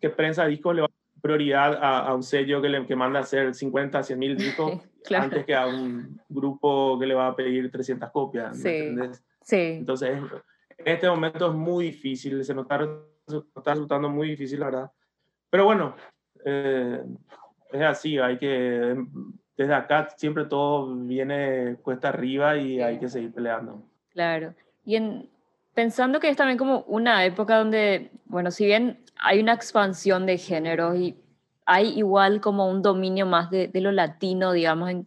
que 0.00 0.10
prensa 0.10 0.46
discos 0.46 0.74
le 0.74 0.82
va 0.82 0.86
a 0.86 0.90
dar 0.90 1.22
prioridad 1.22 1.78
a, 1.82 2.14
un 2.14 2.22
sello 2.22 2.60
que, 2.60 2.68
le, 2.68 2.86
que 2.86 2.96
manda 2.96 3.20
a 3.20 3.22
hacer 3.22 3.54
50, 3.54 4.02
100 4.02 4.18
mil 4.18 4.36
discos 4.36 4.80
antes 5.16 5.44
que 5.44 5.54
a 5.54 5.66
un 5.66 6.20
grupo 6.28 6.98
que 6.98 7.06
le 7.06 7.14
va 7.14 7.28
a 7.28 7.36
pedir 7.36 7.70
300 7.70 8.10
copias. 8.10 8.58
Sí. 8.58 8.94
sí. 9.42 9.56
Entonces, 9.56 10.18
en 10.78 10.94
este 10.94 11.08
momento 11.08 11.48
es 11.48 11.54
muy 11.54 11.86
difícil, 11.86 12.44
se 12.44 12.54
nos 12.54 12.64
está, 12.64 12.80
está 13.56 13.70
resultando 13.70 14.08
muy 14.08 14.30
difícil, 14.30 14.60
la 14.60 14.66
verdad. 14.66 14.92
Pero 15.50 15.64
bueno, 15.64 15.94
eh, 16.44 17.02
es 17.72 17.82
así, 17.82 18.18
hay 18.18 18.38
que, 18.38 18.96
desde 19.56 19.74
acá 19.74 20.08
siempre 20.16 20.44
todo 20.44 20.94
viene 20.94 21.76
cuesta 21.82 22.08
arriba 22.08 22.56
y 22.56 22.80
hay 22.80 22.98
que 22.98 23.08
seguir 23.08 23.32
peleando. 23.32 23.82
Claro. 24.10 24.54
Y 24.84 24.96
en, 24.96 25.28
pensando 25.74 26.20
que 26.20 26.28
es 26.28 26.36
también 26.36 26.58
como 26.58 26.80
una 26.82 27.24
época 27.24 27.56
donde, 27.58 28.10
bueno, 28.26 28.50
si 28.50 28.66
bien 28.66 29.00
hay 29.16 29.40
una 29.40 29.54
expansión 29.54 30.26
de 30.26 30.38
géneros 30.38 30.96
y 30.96 31.16
hay 31.64 31.98
igual 31.98 32.40
como 32.40 32.68
un 32.68 32.82
dominio 32.82 33.26
más 33.26 33.50
de, 33.50 33.68
de 33.68 33.80
lo 33.80 33.92
latino, 33.92 34.52
digamos, 34.52 34.90
¿en, 34.90 35.06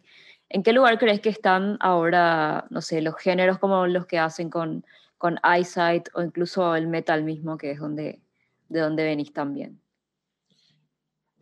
¿en, 0.50 0.64
qué 0.64 0.74
lugar 0.74 0.98
crees 0.98 1.20
que 1.20 1.30
están 1.30 1.78
ahora, 1.82 2.66
no 2.70 2.82
sé, 2.82 3.02
los 3.02 3.16
géneros 3.18 3.60
como 3.60 3.88
los 3.88 4.06
que 4.06 4.20
hacen 4.20 4.50
con, 4.50 4.86
con 5.18 5.40
Eyesight 5.44 6.10
o 6.14 6.24
incluso 6.24 6.76
el 6.76 6.88
metal 6.88 7.24
mismo, 7.24 7.58
que 7.58 7.72
es 7.72 7.80
donde, 7.80 8.22
de 8.70 8.80
donde 8.80 9.04
venís 9.04 9.34
también? 9.34 9.80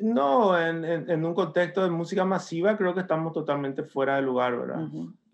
No, 0.03 0.59
en, 0.59 0.83
en, 0.83 1.23
un 1.23 1.33
contexto 1.33 1.81
de 1.81 1.89
música 1.89 2.25
masiva 2.25 2.75
creo 2.75 2.93
que 2.93 2.99
estamos 2.99 3.31
totalmente 3.31 3.83
fuera 3.83 4.17
de 4.17 4.21
lugar, 4.21 4.57
¿verdad? 4.57 4.85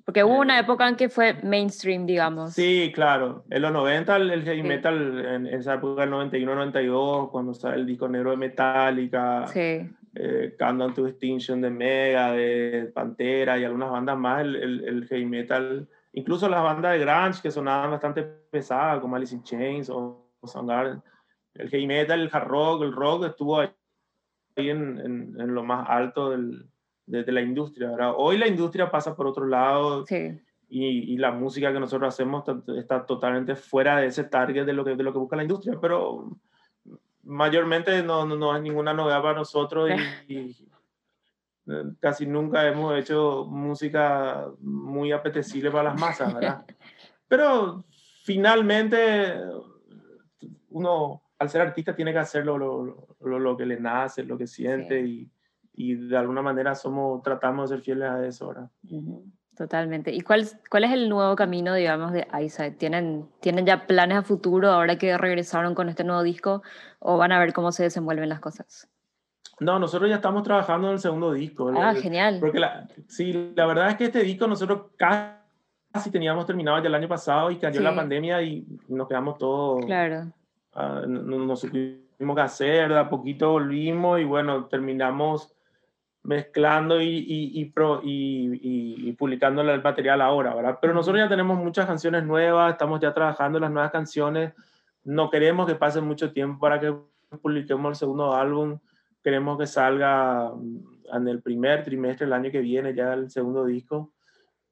Porque 0.05 0.23
hubo 0.23 0.39
una 0.39 0.60
época 0.60 0.88
en 0.88 0.95
que 0.95 1.10
fue 1.10 1.34
mainstream, 1.41 2.05
digamos. 2.05 2.53
Sí, 2.53 2.91
claro. 2.93 3.45
En 3.49 3.63
los 3.63 3.71
90 3.71 4.15
el 4.17 4.43
heavy 4.43 4.62
metal, 4.62 5.25
en, 5.25 5.47
esa 5.47 5.73
época 5.73 6.01
del 6.01 6.12
91, 6.12 6.53
92, 6.53 7.29
cuando 7.32 7.53
estaba 7.53 7.73
el 7.73 7.88
disco 7.88 8.08
negro 8.08 8.29
de 8.29 8.38
Metallica, 8.38 9.47
sí. 9.47 9.89
eh, 10.13 10.55
Countdown 10.60 10.93
to 10.93 11.08
Extinction 11.08 11.62
de 11.62 11.71
Mega, 11.71 12.32
de 12.34 12.91
Pantera 12.93 13.58
y 13.58 13.63
algunas 13.63 13.89
bandas 13.89 14.19
más, 14.19 14.41
el, 14.41 14.55
el, 14.55 15.08
heavy 15.08 15.25
metal, 15.25 15.89
incluso 16.13 16.47
las 16.47 16.62
bandas 16.62 16.91
de 16.91 16.99
grunge 16.99 17.41
que 17.41 17.49
sonaban 17.49 17.89
bastante 17.89 18.21
pesadas, 18.21 18.99
como 18.99 19.15
Alice 19.15 19.34
in 19.34 19.41
Chains 19.41 19.89
o, 19.89 20.27
Soundgarden. 20.43 21.01
El 21.55 21.69
heavy 21.69 21.88
metal, 21.88 22.19
el 22.21 22.29
hard 22.32 22.47
rock, 22.47 22.84
el 22.84 22.93
rock 22.93 23.25
estuvo 23.25 23.60
ahí 23.60 23.69
en, 24.67 24.99
en 25.39 25.53
lo 25.55 25.63
más 25.63 25.87
alto 25.87 26.31
del, 26.31 26.69
de, 27.09 27.31
la 27.31 27.41
industria, 27.41 27.89
¿verdad? 27.89 28.13
Hoy 28.15 28.37
la 28.37 28.47
industria 28.47 28.91
pasa 28.91 29.15
por 29.15 29.27
otro 29.27 29.45
lado 29.47 30.05
y, 30.69 31.13
y, 31.13 31.17
la 31.17 31.31
música 31.31 31.73
que 31.73 31.79
nosotros 31.79 32.13
hacemos 32.13 32.43
está, 32.77 33.05
totalmente 33.05 33.55
fuera 33.55 33.97
de 33.97 34.07
ese 34.07 34.23
target 34.25 34.65
de 34.65 34.73
lo 34.73 34.85
que, 34.85 34.95
de 34.95 35.03
lo 35.03 35.11
que 35.11 35.19
busca 35.19 35.35
la 35.35 35.43
industria, 35.43 35.77
pero 35.81 36.37
mayormente 37.23 38.03
no, 38.03 38.25
no, 38.25 38.35
no 38.35 38.55
es 38.55 38.61
ninguna 38.61 38.93
novedad 38.93 39.21
para 39.21 39.39
nosotros 39.39 39.89
y, 40.27 40.55
casi 41.99 42.25
nunca 42.25 42.67
hemos 42.67 42.97
hecho 42.97 43.45
música 43.47 44.47
muy 44.59 45.11
apetecible 45.11 45.71
para 45.71 45.91
las 45.91 45.99
masas, 45.99 46.33
¿verdad? 46.33 46.65
Pero 47.27 47.83
finalmente 48.23 49.35
uno, 50.69 51.21
al 51.39 51.49
ser 51.49 51.62
artista, 51.62 51.95
tiene 51.95 52.12
que 52.12 52.19
hacer 52.19 52.45
lo, 52.45 52.58
lo, 52.58 53.08
lo, 53.21 53.58
que 53.58 53.65
le 53.65 53.80
nace, 53.80 54.23
lo 54.23 54.38
que 54.38 54.45
siente 54.45 55.02
y 55.02 55.32
y 55.80 55.95
de 55.95 56.17
alguna 56.17 56.41
manera 56.41 56.75
somos, 56.75 57.23
tratamos 57.23 57.69
de 57.69 57.78
ser 57.78 57.84
fieles 57.86 58.10
a 58.10 58.25
eso 58.28 58.45
ahora. 58.45 58.69
Totalmente. 59.56 60.13
¿Y 60.13 60.19
cuál, 60.19 60.45
cuál 60.69 60.84
es 60.84 60.91
el 60.91 61.08
nuevo 61.08 61.38
camino, 61.38 61.73
digamos, 61.73 62.12
de 62.12 62.28
Eyesight? 62.34 62.78
¿Tienen, 62.78 63.30
¿Tienen 63.39 63.65
ya 63.65 63.88
planes 63.88 64.17
a 64.17 64.21
futuro 64.21 64.69
ahora 64.71 64.97
que 64.97 65.17
regresaron 65.17 65.75
con 65.75 65.88
este 65.88 66.04
nuevo 66.04 66.21
disco 66.21 66.63
o 66.99 67.17
van 67.17 67.32
a 67.32 67.39
ver 67.39 67.54
cómo 67.54 67.71
se 67.71 67.84
desenvuelven 67.84 68.28
las 68.28 68.41
cosas? 68.41 68.89
No, 69.62 69.80
nosotros 69.80 70.10
ya 70.10 70.17
estamos 70.17 70.43
trabajando 70.43 70.88
en 70.88 70.95
el 70.95 70.99
segundo 70.99 71.32
disco. 71.32 71.71
Ah, 71.73 71.95
genial. 71.95 72.39
Porque 72.41 72.60
la, 72.60 72.89
sí, 73.08 73.54
la 73.56 73.65
verdad 73.65 73.89
es 73.91 73.95
que 73.95 74.06
este 74.06 74.23
disco 74.23 74.47
nosotros 74.47 74.88
casi 74.97 76.12
teníamos 76.12 76.45
terminado 76.45 76.80
ya 76.80 76.89
el 76.89 76.95
año 76.95 77.08
pasado 77.08 77.52
y 77.52 77.56
cayó 77.58 77.80
la 77.80 77.95
pandemia 77.95 78.41
y 78.41 78.67
nos 78.89 79.08
quedamos 79.08 79.38
todos... 79.38 79.86
Claro. 79.86 80.34
Uh, 80.75 81.08
no, 81.08 81.39
no, 81.39 81.55
supimos 81.55 82.36
qué 82.36 82.41
hacer, 82.41 82.89
de 82.89 82.99
a 82.99 83.10
poquito 83.10 83.51
volvimos 83.51 84.19
y 84.19 84.23
bueno, 84.23 84.65
terminamos 84.65 85.55
mezclando 86.23 87.01
y, 87.01 87.08
y, 87.08 87.73
y, 88.03 89.10
y, 89.10 89.12
publicando 89.13 89.62
el 89.62 89.82
material 89.82 90.21
ahora, 90.21 90.53
¿verdad? 90.53 90.77
Pero 90.82 90.93
nosotros 90.93 91.19
ya 91.23 91.29
tenemos 91.29 91.58
muchas 91.58 91.88
canciones 91.88 92.23
nuevas, 92.23 92.73
estamos 92.73 92.99
ya 92.99 93.13
trabajando 93.13 93.60
las 93.60 93.71
nuevas 93.71 93.91
canciones, 93.91 94.53
no 95.03 95.29
queremos 95.29 95.65
que 95.65 95.75
pase 95.75 96.01
mucho 96.01 96.32
tiempo 96.32 96.60
para 96.60 96.79
que 96.79 96.93
publiquemos 97.41 97.91
el 97.91 97.95
segundo 97.95 98.36
álbum, 98.36 98.77
queremos 99.23 99.58
que 99.58 99.65
salga 99.65 100.51
mm, 100.53 101.15
en 101.15 101.27
el 101.27 101.41
primer 101.41 101.84
trimestre 101.84 102.25
del 102.25 102.34
año 102.34 102.51
que 102.51 102.60
viene 102.60 102.93
ya 102.93 103.13
el 103.13 103.29
segundo 103.29 103.65
disco. 103.65 104.12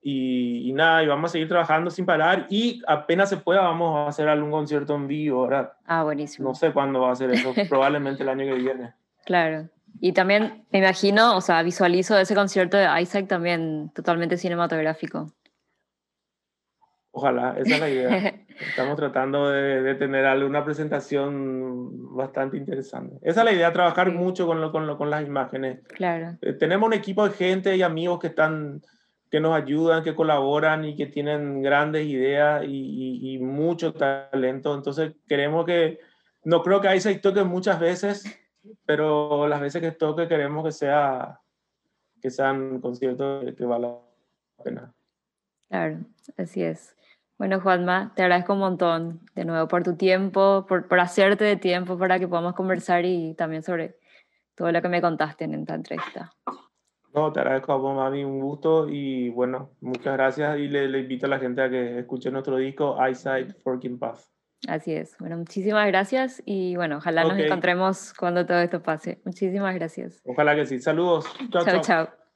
Y, 0.10 0.72
nada, 0.72 1.04
y 1.04 1.08
vamos 1.08 1.32
a 1.32 1.34
seguir 1.34 1.50
trabajando 1.50 1.92
sin 1.92 2.06
parar 2.06 2.48
y 2.50 2.82
apenas 2.88 3.28
se 3.28 3.36
pueda 3.36 3.60
vamos 3.60 3.98
a 3.98 4.08
hacer 4.08 4.30
algún 4.30 4.52
concierto 4.52 4.96
en 4.96 5.06
vivo, 5.06 5.46
¿verdad? 5.46 5.74
Ah, 5.86 6.04
buenísimo. 6.04 6.48
No 6.48 6.56
sé 6.56 6.72
cuándo 6.72 7.02
va 7.02 7.12
a 7.12 7.16
ser 7.16 7.30
eso, 7.32 7.54
probablemente 7.68 8.24
el 8.24 8.30
año 8.30 8.46
que 8.46 8.54
viene. 8.54 8.94
Claro. 9.26 9.68
Y 10.00 10.14
también 10.14 10.66
me 10.72 10.80
imagino, 10.80 11.36
o 11.36 11.42
sea, 11.42 11.62
visualizo 11.62 12.18
ese 12.18 12.36
concierto 12.36 12.78
de 12.78 12.88
Isaac 13.02 13.28
también 13.28 13.92
totalmente 13.94 14.38
cinematográfico. 14.38 15.34
Ojalá, 17.12 17.58
esa 17.58 17.74
es 17.74 17.80
la 17.82 17.90
idea. 17.90 18.34
Estamos 18.62 18.96
tratando 18.96 19.50
de, 19.50 19.94
tener 19.96 20.26
alguna 20.26 20.64
presentación 20.64 22.16
bastante 22.16 22.56
interesante. 22.56 23.18
Esa 23.24 23.42
es 23.42 23.46
la 23.46 23.52
idea, 23.52 23.74
trabajar 23.74 24.10
mucho 24.14 24.48
con, 24.48 24.62
lo, 24.62 24.72
con, 24.72 24.88
lo, 24.88 24.98
con, 24.98 25.10
las 25.10 25.28
imágenes. 25.28 25.86
Claro. 25.90 26.38
Eh, 26.42 26.54
tenemos 26.54 26.88
un 26.88 26.94
equipo 26.94 27.28
de 27.28 27.36
gente 27.36 27.76
y 27.76 27.82
amigos 27.82 28.20
que 28.20 28.28
están 28.28 28.82
que 29.30 29.40
nos 29.40 29.54
ayudan, 29.54 30.04
que 30.04 30.16
colaboran 30.16 30.86
y 30.86 30.96
que 30.96 31.06
tienen 31.06 31.62
grandes 31.62 32.06
ideas 32.08 32.64
y, 32.66 33.38
mucho 33.40 33.94
talento. 33.94 34.74
Entonces 34.74 35.14
queremos 35.28 35.66
que, 35.66 36.00
no 36.44 36.64
creo 36.64 36.82
que 36.82 36.96
Isaac 36.96 37.22
toque 37.22 37.44
muchas 37.44 37.80
veces, 37.80 38.24
pero 38.86 39.48
las 39.48 39.62
veces 39.62 39.82
que 39.82 39.92
toque 39.92 40.28
queremos 40.28 40.64
que 40.66 40.72
sea 40.72 41.40
que 42.22 42.32
sean 42.32 42.82
conciertos 42.82 43.46
que 43.56 43.66
valga 43.66 43.90
la 44.58 44.64
pena. 44.64 44.94
Claro, 45.70 46.00
así 46.38 46.64
es. 46.64 46.96
Bueno, 47.38 47.62
Juanma, 47.62 48.14
te 48.16 48.24
agradezco 48.24 48.54
un 48.54 48.60
montón 48.60 49.20
de 49.36 49.46
nuevo 49.46 49.68
por 49.68 49.84
tu 49.84 49.96
tiempo, 49.96 50.66
por, 50.68 50.88
por 50.88 51.00
hacerte 51.00 51.44
de 51.44 51.56
tiempo 51.56 51.98
para 51.98 52.18
que 52.18 52.28
podamos 52.28 52.56
conversar 52.56 53.06
y 53.06 53.36
también 53.36 53.62
sobre 53.62 54.00
todo 54.56 54.72
lo 54.72 54.82
que 54.82 54.90
me 54.90 55.02
contaste 55.02 55.44
en 55.44 55.54
esta 55.54 55.76
entrevista. 55.76 56.34
No, 57.18 57.32
te 57.32 57.40
agradezco 57.40 57.74
a 57.74 57.78
vos, 57.78 57.96
mami, 57.96 58.24
un 58.24 58.40
gusto 58.40 58.88
y 58.88 59.30
bueno, 59.30 59.72
muchas 59.82 60.14
gracias 60.14 60.60
y 60.60 60.68
le, 60.68 60.88
le 60.88 61.00
invito 61.00 61.26
a 61.26 61.30
la 61.30 61.40
gente 61.40 61.62
a 61.64 61.70
que 61.70 62.00
escuche 62.00 62.30
nuestro 62.30 62.58
disco 62.58 62.96
Eyesight 63.04 63.60
Forking 63.64 63.98
Path. 63.98 64.20
Así 64.68 64.94
es. 64.94 65.16
Bueno, 65.20 65.38
muchísimas 65.38 65.88
gracias 65.88 66.42
y 66.46 66.76
bueno, 66.76 66.98
ojalá 66.98 67.24
nos 67.24 67.38
encontremos 67.38 68.14
cuando 68.14 68.46
todo 68.46 68.60
esto 68.60 68.82
pase. 68.82 69.22
Muchísimas 69.26 69.74
gracias. 69.76 70.22
Ojalá 70.26 70.56
que 70.56 70.66
sí. 70.66 70.80
Saludos. 70.80 71.26
chao. 71.52 71.82
chao. 71.82 72.27